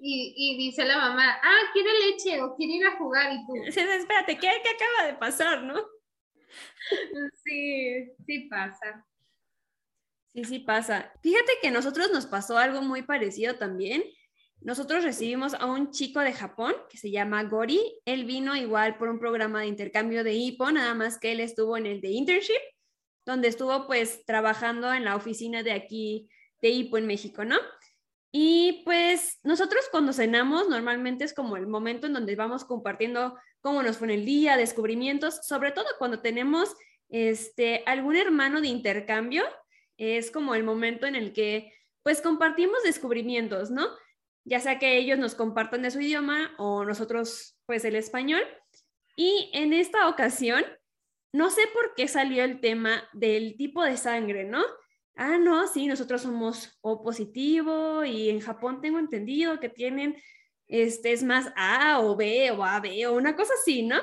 y, 0.00 0.34
y, 0.36 0.56
dice 0.56 0.84
la 0.84 0.96
mamá, 0.96 1.38
ah, 1.42 1.60
quiere 1.72 1.90
leche 2.06 2.40
o 2.42 2.54
quiere 2.54 2.74
ir 2.74 2.86
a 2.86 2.96
jugar 2.96 3.32
y 3.32 3.46
tú. 3.46 3.54
Espérate, 3.66 4.38
¿qué, 4.38 4.48
¿qué 4.62 4.70
acaba 4.70 5.06
de 5.08 5.18
pasar, 5.18 5.62
no? 5.62 5.74
Sí, 7.44 8.10
sí 8.26 8.40
pasa. 8.48 9.06
Sí, 10.32 10.44
sí 10.44 10.58
pasa. 10.60 11.12
Fíjate 11.22 11.52
que 11.60 11.68
a 11.68 11.72
nosotros 11.72 12.10
nos 12.12 12.26
pasó 12.26 12.58
algo 12.58 12.82
muy 12.82 13.02
parecido 13.02 13.56
también. 13.56 14.02
Nosotros 14.60 15.04
recibimos 15.04 15.54
a 15.54 15.66
un 15.66 15.90
chico 15.90 16.20
de 16.20 16.32
Japón 16.32 16.74
que 16.90 16.98
se 16.98 17.10
llama 17.10 17.44
Gori. 17.44 18.00
Él 18.04 18.24
vino 18.24 18.56
igual 18.56 18.98
por 18.98 19.08
un 19.08 19.18
programa 19.18 19.60
de 19.60 19.68
intercambio 19.68 20.24
de 20.24 20.34
IPO, 20.34 20.72
nada 20.72 20.94
más 20.94 21.18
que 21.18 21.32
él 21.32 21.40
estuvo 21.40 21.76
en 21.76 21.86
el 21.86 22.00
de 22.00 22.10
internship, 22.10 22.60
donde 23.24 23.48
estuvo 23.48 23.86
pues 23.86 24.24
trabajando 24.24 24.92
en 24.92 25.04
la 25.04 25.16
oficina 25.16 25.62
de 25.62 25.72
aquí 25.72 26.28
de 26.60 26.70
IPO 26.70 26.98
en 26.98 27.06
México, 27.06 27.44
¿no? 27.44 27.56
Y 28.30 28.82
pues 28.84 29.38
nosotros 29.42 29.88
cuando 29.90 30.12
cenamos 30.12 30.68
normalmente 30.68 31.24
es 31.24 31.32
como 31.32 31.56
el 31.56 31.66
momento 31.66 32.06
en 32.06 32.12
donde 32.12 32.36
vamos 32.36 32.64
compartiendo 32.64 33.38
cómo 33.60 33.82
nos 33.82 33.96
fue 33.98 34.08
en 34.08 34.20
el 34.20 34.26
día, 34.26 34.56
descubrimientos, 34.56 35.40
sobre 35.46 35.72
todo 35.72 35.86
cuando 35.98 36.20
tenemos 36.20 36.74
este, 37.08 37.82
algún 37.86 38.16
hermano 38.16 38.60
de 38.60 38.68
intercambio, 38.68 39.44
es 39.96 40.30
como 40.30 40.54
el 40.54 40.62
momento 40.62 41.06
en 41.06 41.16
el 41.16 41.32
que 41.32 41.72
pues 42.02 42.20
compartimos 42.20 42.82
descubrimientos, 42.82 43.70
¿no? 43.70 43.88
Ya 44.44 44.60
sea 44.60 44.78
que 44.78 44.96
ellos 44.96 45.18
nos 45.18 45.34
compartan 45.34 45.82
de 45.82 45.90
su 45.90 46.00
idioma 46.00 46.54
o 46.58 46.84
nosotros 46.84 47.58
pues 47.66 47.84
el 47.84 47.96
español. 47.96 48.42
Y 49.16 49.50
en 49.52 49.72
esta 49.72 50.08
ocasión, 50.08 50.64
no 51.32 51.50
sé 51.50 51.62
por 51.74 51.94
qué 51.94 52.08
salió 52.08 52.44
el 52.44 52.60
tema 52.60 53.08
del 53.12 53.56
tipo 53.56 53.82
de 53.82 53.96
sangre, 53.96 54.44
¿no? 54.44 54.62
Ah, 55.18 55.36
no, 55.36 55.66
sí, 55.66 55.86
nosotros 55.86 56.22
somos 56.22 56.78
O 56.80 57.02
positivo 57.02 58.04
y 58.04 58.30
en 58.30 58.40
Japón 58.40 58.80
tengo 58.80 58.98
entendido 58.98 59.60
que 59.60 59.68
tienen, 59.68 60.16
este, 60.68 61.12
es 61.12 61.22
más 61.22 61.52
A 61.56 62.00
o 62.00 62.16
B 62.16 62.50
o 62.52 62.64
AB 62.64 62.86
o 63.08 63.12
una 63.14 63.36
cosa 63.36 63.52
así, 63.60 63.82
¿no? 63.82 64.00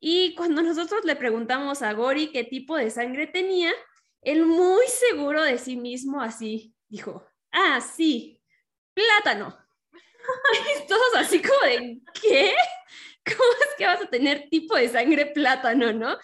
Y 0.00 0.34
cuando 0.34 0.62
nosotros 0.62 1.04
le 1.04 1.14
preguntamos 1.14 1.82
a 1.82 1.92
Gori 1.92 2.32
qué 2.32 2.42
tipo 2.44 2.76
de 2.76 2.90
sangre 2.90 3.26
tenía, 3.26 3.72
él 4.22 4.46
muy 4.46 4.86
seguro 4.88 5.42
de 5.42 5.58
sí 5.58 5.76
mismo 5.76 6.20
así 6.20 6.74
dijo, 6.88 7.24
ah, 7.52 7.80
sí, 7.80 8.40
plátano. 8.94 9.56
todos 10.88 11.14
así 11.16 11.40
como 11.42 11.60
de, 11.66 12.00
¿qué? 12.20 12.54
¿Cómo 13.24 13.52
es 13.60 13.76
que 13.76 13.86
vas 13.86 14.02
a 14.02 14.10
tener 14.10 14.48
tipo 14.48 14.76
de 14.76 14.88
sangre 14.88 15.26
plátano, 15.26 15.92
no? 15.92 16.16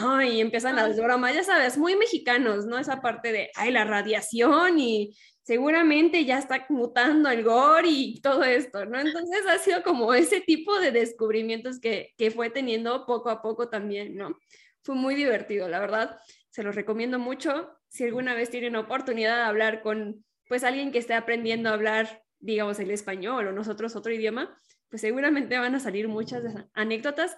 No, 0.00 0.22
y 0.22 0.40
empiezan 0.40 0.76
las 0.76 0.96
bromas, 0.96 1.34
ya 1.34 1.44
sabes, 1.44 1.78
muy 1.78 1.96
mexicanos, 1.96 2.66
¿no? 2.66 2.78
Esa 2.78 3.00
parte 3.00 3.32
de, 3.32 3.50
ay, 3.54 3.70
la 3.70 3.84
radiación 3.84 4.78
y 4.78 5.16
seguramente 5.42 6.24
ya 6.24 6.38
está 6.38 6.66
mutando 6.70 7.30
el 7.30 7.44
gore 7.44 7.88
y 7.88 8.20
todo 8.20 8.44
esto, 8.44 8.86
¿no? 8.86 8.98
Entonces 8.98 9.42
ha 9.48 9.58
sido 9.58 9.82
como 9.82 10.14
ese 10.14 10.40
tipo 10.40 10.78
de 10.78 10.90
descubrimientos 10.90 11.78
que, 11.80 12.14
que 12.16 12.30
fue 12.30 12.50
teniendo 12.50 13.06
poco 13.06 13.30
a 13.30 13.42
poco 13.42 13.68
también, 13.68 14.16
¿no? 14.16 14.36
Fue 14.82 14.94
muy 14.94 15.14
divertido, 15.14 15.68
la 15.68 15.80
verdad, 15.80 16.18
se 16.50 16.62
los 16.62 16.74
recomiendo 16.74 17.18
mucho. 17.18 17.70
Si 17.88 18.04
alguna 18.04 18.34
vez 18.34 18.50
tienen 18.50 18.76
oportunidad 18.76 19.36
de 19.36 19.42
hablar 19.42 19.82
con, 19.82 20.24
pues, 20.48 20.64
alguien 20.64 20.92
que 20.92 20.98
esté 20.98 21.14
aprendiendo 21.14 21.68
a 21.68 21.74
hablar, 21.74 22.22
digamos, 22.38 22.78
el 22.80 22.90
español 22.90 23.48
o 23.48 23.52
nosotros 23.52 23.96
otro 23.96 24.12
idioma, 24.12 24.58
pues 24.88 25.02
seguramente 25.02 25.58
van 25.58 25.74
a 25.74 25.80
salir 25.80 26.08
muchas 26.08 26.44
anécdotas. 26.72 27.36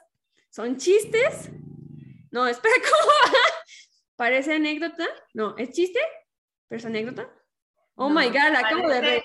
Son 0.50 0.76
chistes, 0.76 1.50
no, 2.36 2.46
espera, 2.46 2.74
¿cómo? 2.82 3.38
¿Parece 4.14 4.56
anécdota? 4.56 5.06
No, 5.32 5.56
¿es 5.56 5.70
chiste? 5.70 5.98
¿Pero 6.68 6.78
es 6.78 6.84
anécdota? 6.84 7.32
Oh 7.94 8.10
my 8.10 8.26
God, 8.26 8.54
acabo 8.54 8.88
de 8.88 9.00
regar. 9.00 9.24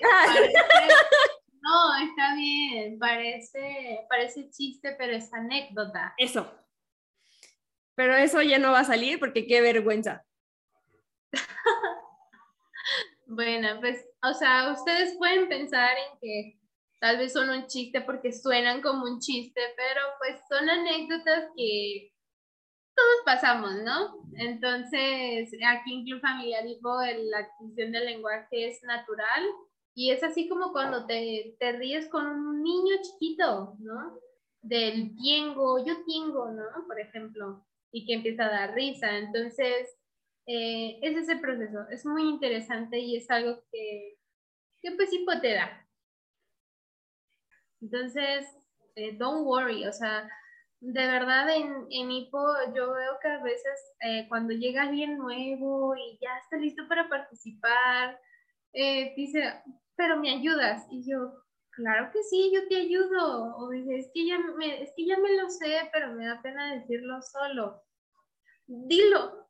No, 1.64 1.94
está 1.94 2.34
bien, 2.34 2.98
parece, 2.98 4.04
parece 4.08 4.50
chiste, 4.50 4.96
pero 4.98 5.12
es 5.12 5.32
anécdota. 5.32 6.12
Eso. 6.18 6.52
Pero 7.94 8.16
eso 8.16 8.42
ya 8.42 8.58
no 8.58 8.72
va 8.72 8.80
a 8.80 8.84
salir 8.84 9.20
porque 9.20 9.46
qué 9.46 9.60
vergüenza. 9.60 10.24
bueno, 13.26 13.78
pues, 13.78 14.04
o 14.24 14.34
sea, 14.34 14.72
ustedes 14.72 15.16
pueden 15.18 15.48
pensar 15.48 15.96
en 15.96 16.18
que 16.20 16.58
tal 16.98 17.18
vez 17.18 17.32
son 17.32 17.48
un 17.48 17.68
chiste 17.68 18.00
porque 18.00 18.32
suenan 18.32 18.82
como 18.82 19.04
un 19.04 19.20
chiste, 19.20 19.60
pero 19.76 20.00
pues 20.18 20.40
son 20.48 20.68
anécdotas 20.68 21.44
que 21.56 22.11
todos 22.94 23.22
pasamos, 23.24 23.74
¿no? 23.82 24.22
Entonces, 24.34 25.50
aquí 25.66 25.94
en 25.94 26.04
Club 26.04 26.20
Familiar 26.20 26.64
dijo, 26.64 27.00
la 27.02 27.38
adquisición 27.38 27.92
del 27.92 28.06
lenguaje 28.06 28.68
es 28.68 28.82
natural 28.82 29.42
y 29.94 30.10
es 30.10 30.22
así 30.22 30.48
como 30.48 30.72
cuando 30.72 31.06
te, 31.06 31.56
te 31.58 31.72
ríes 31.72 32.08
con 32.08 32.26
un 32.26 32.62
niño 32.62 32.96
chiquito, 33.02 33.76
¿no? 33.80 34.18
Del 34.62 35.14
tiengo, 35.16 35.84
yo 35.84 36.04
tiengo, 36.04 36.50
¿no? 36.50 36.64
Por 36.86 37.00
ejemplo, 37.00 37.64
y 37.90 38.06
que 38.06 38.14
empieza 38.14 38.46
a 38.46 38.50
dar 38.50 38.74
risa. 38.74 39.18
Entonces, 39.18 39.88
eh, 40.46 40.98
ese 41.02 41.20
es 41.20 41.28
el 41.28 41.40
proceso. 41.40 41.88
Es 41.90 42.06
muy 42.06 42.28
interesante 42.28 42.98
y 42.98 43.16
es 43.16 43.30
algo 43.30 43.62
que, 43.70 44.18
que 44.80 44.92
pues 44.92 45.12
hipo 45.12 45.32
te 45.40 45.54
da. 45.54 45.86
Entonces, 47.80 48.46
eh, 48.94 49.16
don't 49.18 49.44
worry, 49.46 49.86
o 49.86 49.92
sea, 49.92 50.28
de 50.82 51.06
verdad 51.06 51.48
en, 51.54 51.86
en 51.90 52.10
Hipo 52.10 52.44
yo 52.74 52.92
veo 52.92 53.18
que 53.22 53.28
a 53.28 53.40
veces 53.40 53.94
eh, 54.00 54.26
cuando 54.28 54.52
llega 54.52 54.82
alguien 54.82 55.16
nuevo 55.16 55.94
y 55.94 56.18
ya 56.20 56.36
está 56.38 56.56
listo 56.56 56.88
para 56.88 57.08
participar, 57.08 58.18
eh, 58.72 59.14
dice, 59.16 59.62
pero 59.94 60.18
me 60.18 60.32
ayudas. 60.34 60.84
Y 60.90 61.08
yo, 61.08 61.34
claro 61.70 62.10
que 62.12 62.24
sí, 62.24 62.50
yo 62.52 62.66
te 62.66 62.78
ayudo. 62.78 63.56
O 63.58 63.70
dice, 63.70 64.10
que, 64.12 64.26
ya 64.26 64.38
me, 64.38 64.82
es 64.82 64.92
que 64.96 65.06
ya 65.06 65.18
me 65.18 65.36
lo 65.36 65.48
sé, 65.50 65.88
pero 65.92 66.14
me 66.14 66.26
da 66.26 66.42
pena 66.42 66.74
decirlo 66.74 67.22
solo. 67.22 67.80
Dilo, 68.66 69.48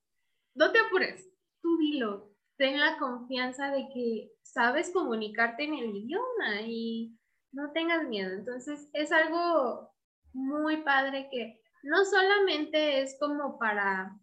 no 0.54 0.70
te 0.70 0.80
apures, 0.80 1.26
tú 1.62 1.78
dilo. 1.78 2.30
Ten 2.58 2.78
la 2.78 2.98
confianza 2.98 3.70
de 3.70 3.88
que 3.94 4.32
sabes 4.42 4.90
comunicarte 4.90 5.64
en 5.64 5.74
el 5.74 5.96
idioma 5.96 6.60
y 6.66 7.18
no 7.52 7.72
tengas 7.72 8.04
miedo. 8.06 8.34
Entonces, 8.34 8.90
es 8.92 9.10
algo 9.12 9.92
muy 10.32 10.82
padre 10.82 11.28
que 11.30 11.60
no 11.82 12.04
solamente 12.04 13.02
es 13.02 13.16
como 13.18 13.58
para, 13.58 14.16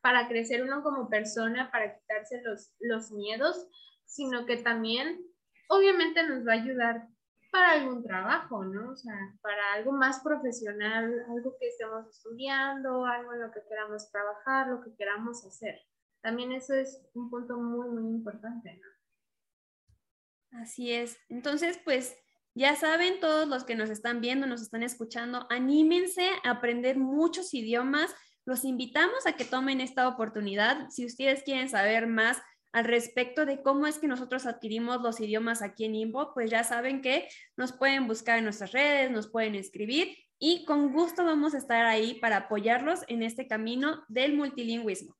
para 0.00 0.28
crecer 0.28 0.62
uno 0.62 0.82
como 0.82 1.08
persona, 1.08 1.70
para 1.70 1.98
quitarse 1.98 2.42
los, 2.42 2.72
los 2.80 3.10
miedos, 3.10 3.66
sino 4.04 4.46
que 4.46 4.58
también 4.58 5.20
obviamente 5.68 6.22
nos 6.26 6.46
va 6.46 6.52
a 6.52 6.62
ayudar 6.62 7.08
para 7.50 7.72
algún 7.72 8.02
trabajo, 8.02 8.64
¿no? 8.64 8.90
O 8.90 8.96
sea, 8.96 9.14
para 9.40 9.74
algo 9.74 9.92
más 9.92 10.20
profesional, 10.20 11.24
algo 11.30 11.56
que 11.58 11.68
estemos 11.68 12.06
estudiando, 12.08 13.06
algo 13.06 13.32
en 13.32 13.40
lo 13.40 13.50
que 13.50 13.62
queramos 13.68 14.10
trabajar, 14.10 14.68
lo 14.68 14.82
que 14.82 14.94
queramos 14.96 15.44
hacer. 15.46 15.80
También 16.20 16.52
eso 16.52 16.74
es 16.74 17.02
un 17.14 17.30
punto 17.30 17.56
muy, 17.56 17.88
muy 17.88 18.10
importante, 18.10 18.78
¿no? 18.78 20.60
Así 20.60 20.92
es. 20.92 21.18
Entonces, 21.28 21.78
pues 21.84 22.16
ya 22.56 22.74
saben, 22.74 23.20
todos 23.20 23.46
los 23.46 23.64
que 23.64 23.74
nos 23.74 23.90
están 23.90 24.22
viendo, 24.22 24.46
nos 24.46 24.62
están 24.62 24.82
escuchando, 24.82 25.46
anímense 25.50 26.26
a 26.42 26.52
aprender 26.52 26.96
muchos 26.96 27.52
idiomas. 27.52 28.14
Los 28.46 28.64
invitamos 28.64 29.26
a 29.26 29.34
que 29.34 29.44
tomen 29.44 29.82
esta 29.82 30.08
oportunidad. 30.08 30.88
Si 30.88 31.04
ustedes 31.04 31.42
quieren 31.42 31.68
saber 31.68 32.06
más 32.06 32.40
al 32.72 32.86
respecto 32.86 33.44
de 33.44 33.60
cómo 33.60 33.86
es 33.86 33.98
que 33.98 34.08
nosotros 34.08 34.46
adquirimos 34.46 35.02
los 35.02 35.20
idiomas 35.20 35.60
aquí 35.60 35.84
en 35.84 35.96
IMBO, 35.96 36.32
pues 36.32 36.50
ya 36.50 36.64
saben 36.64 37.02
que 37.02 37.28
nos 37.58 37.72
pueden 37.72 38.06
buscar 38.06 38.38
en 38.38 38.44
nuestras 38.44 38.72
redes, 38.72 39.10
nos 39.10 39.28
pueden 39.28 39.54
escribir 39.54 40.16
y 40.38 40.64
con 40.64 40.94
gusto 40.94 41.26
vamos 41.26 41.54
a 41.54 41.58
estar 41.58 41.84
ahí 41.84 42.14
para 42.20 42.38
apoyarlos 42.38 43.00
en 43.08 43.22
este 43.22 43.46
camino 43.46 44.02
del 44.08 44.34
multilingüismo. 44.34 45.14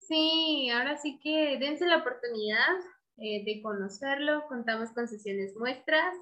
Sí, 0.00 0.70
ahora 0.70 0.96
sí 0.96 1.20
que 1.22 1.56
dense 1.60 1.86
la 1.86 1.98
oportunidad 1.98 2.78
eh, 3.18 3.44
de 3.44 3.62
conocerlo. 3.62 4.46
Contamos 4.48 4.90
con 4.92 5.08
sesiones 5.08 5.56
muestras, 5.56 6.14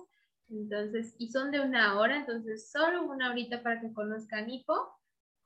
entonces, 0.49 1.15
y 1.19 1.31
son 1.31 1.51
de 1.51 1.61
una 1.61 1.99
hora, 1.99 2.17
entonces 2.17 2.71
solo 2.71 3.05
una 3.05 3.31
horita 3.31 3.63
para 3.63 3.81
que 3.81 3.93
conozcan 3.93 4.51
IPO 4.51 4.75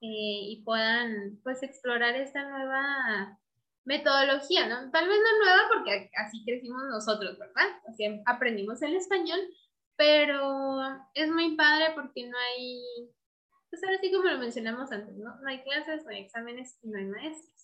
eh, 0.01 0.51
y 0.51 0.63
puedan 0.65 1.41
pues 1.43 1.63
explorar 1.63 2.15
esta 2.17 2.49
nueva 2.49 3.39
metodología, 3.85 4.69
¿no? 4.69 4.91
Tal 4.91 5.09
vez 5.09 5.19
no 5.19 5.45
nueva 5.45 5.63
porque 5.73 6.11
así 6.17 6.45
crecimos 6.45 6.83
nosotros, 6.91 7.39
¿verdad? 7.39 7.69
Así 7.89 8.05
aprendimos 8.27 8.83
el 8.83 8.97
español, 8.97 9.41
pero 9.97 10.81
es 11.15 11.31
muy 11.31 11.57
padre 11.57 11.93
porque 11.95 12.29
no 12.29 12.37
hay, 12.37 12.83
pues 13.71 13.83
ahora 13.83 13.99
sí 14.01 14.13
como 14.13 14.29
lo 14.29 14.39
mencionamos 14.39 14.93
antes, 14.93 15.17
¿no? 15.17 15.41
No 15.41 15.49
hay 15.49 15.63
clases, 15.63 16.05
no 16.05 16.11
hay 16.11 16.21
exámenes 16.21 16.79
y 16.83 16.89
no 16.89 16.99
hay 16.99 17.07
maestros. 17.07 17.58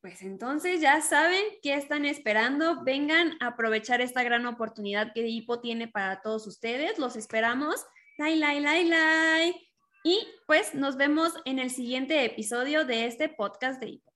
Pues 0.00 0.22
entonces 0.22 0.80
ya 0.80 1.02
saben 1.02 1.44
qué 1.62 1.74
están 1.74 2.06
esperando. 2.06 2.82
Vengan 2.84 3.36
a 3.40 3.48
aprovechar 3.48 4.00
esta 4.00 4.22
gran 4.22 4.46
oportunidad 4.46 5.12
que 5.12 5.26
Hipo 5.26 5.60
tiene 5.60 5.88
para 5.88 6.22
todos 6.22 6.46
ustedes. 6.46 6.98
Los 6.98 7.16
esperamos. 7.16 7.84
Lai, 8.16 8.36
lai, 8.36 8.60
lai, 8.60 8.84
lai. 8.86 9.68
Y 10.02 10.26
pues 10.46 10.74
nos 10.74 10.96
vemos 10.96 11.34
en 11.44 11.58
el 11.58 11.70
siguiente 11.70 12.24
episodio 12.24 12.86
de 12.86 13.04
este 13.04 13.28
podcast 13.28 13.78
de 13.78 13.90
Hipo. 13.90 14.10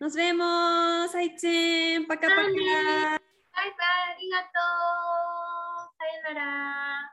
Nos 0.00 0.14
vemos. 0.14 1.14
Aitzen. 1.14 2.06
Paca, 2.06 2.28
paca. 2.28 2.42
Bye, 2.42 2.54
bye. 2.56 3.18
Arigato. 4.14 4.58
Sayonara. 5.98 7.12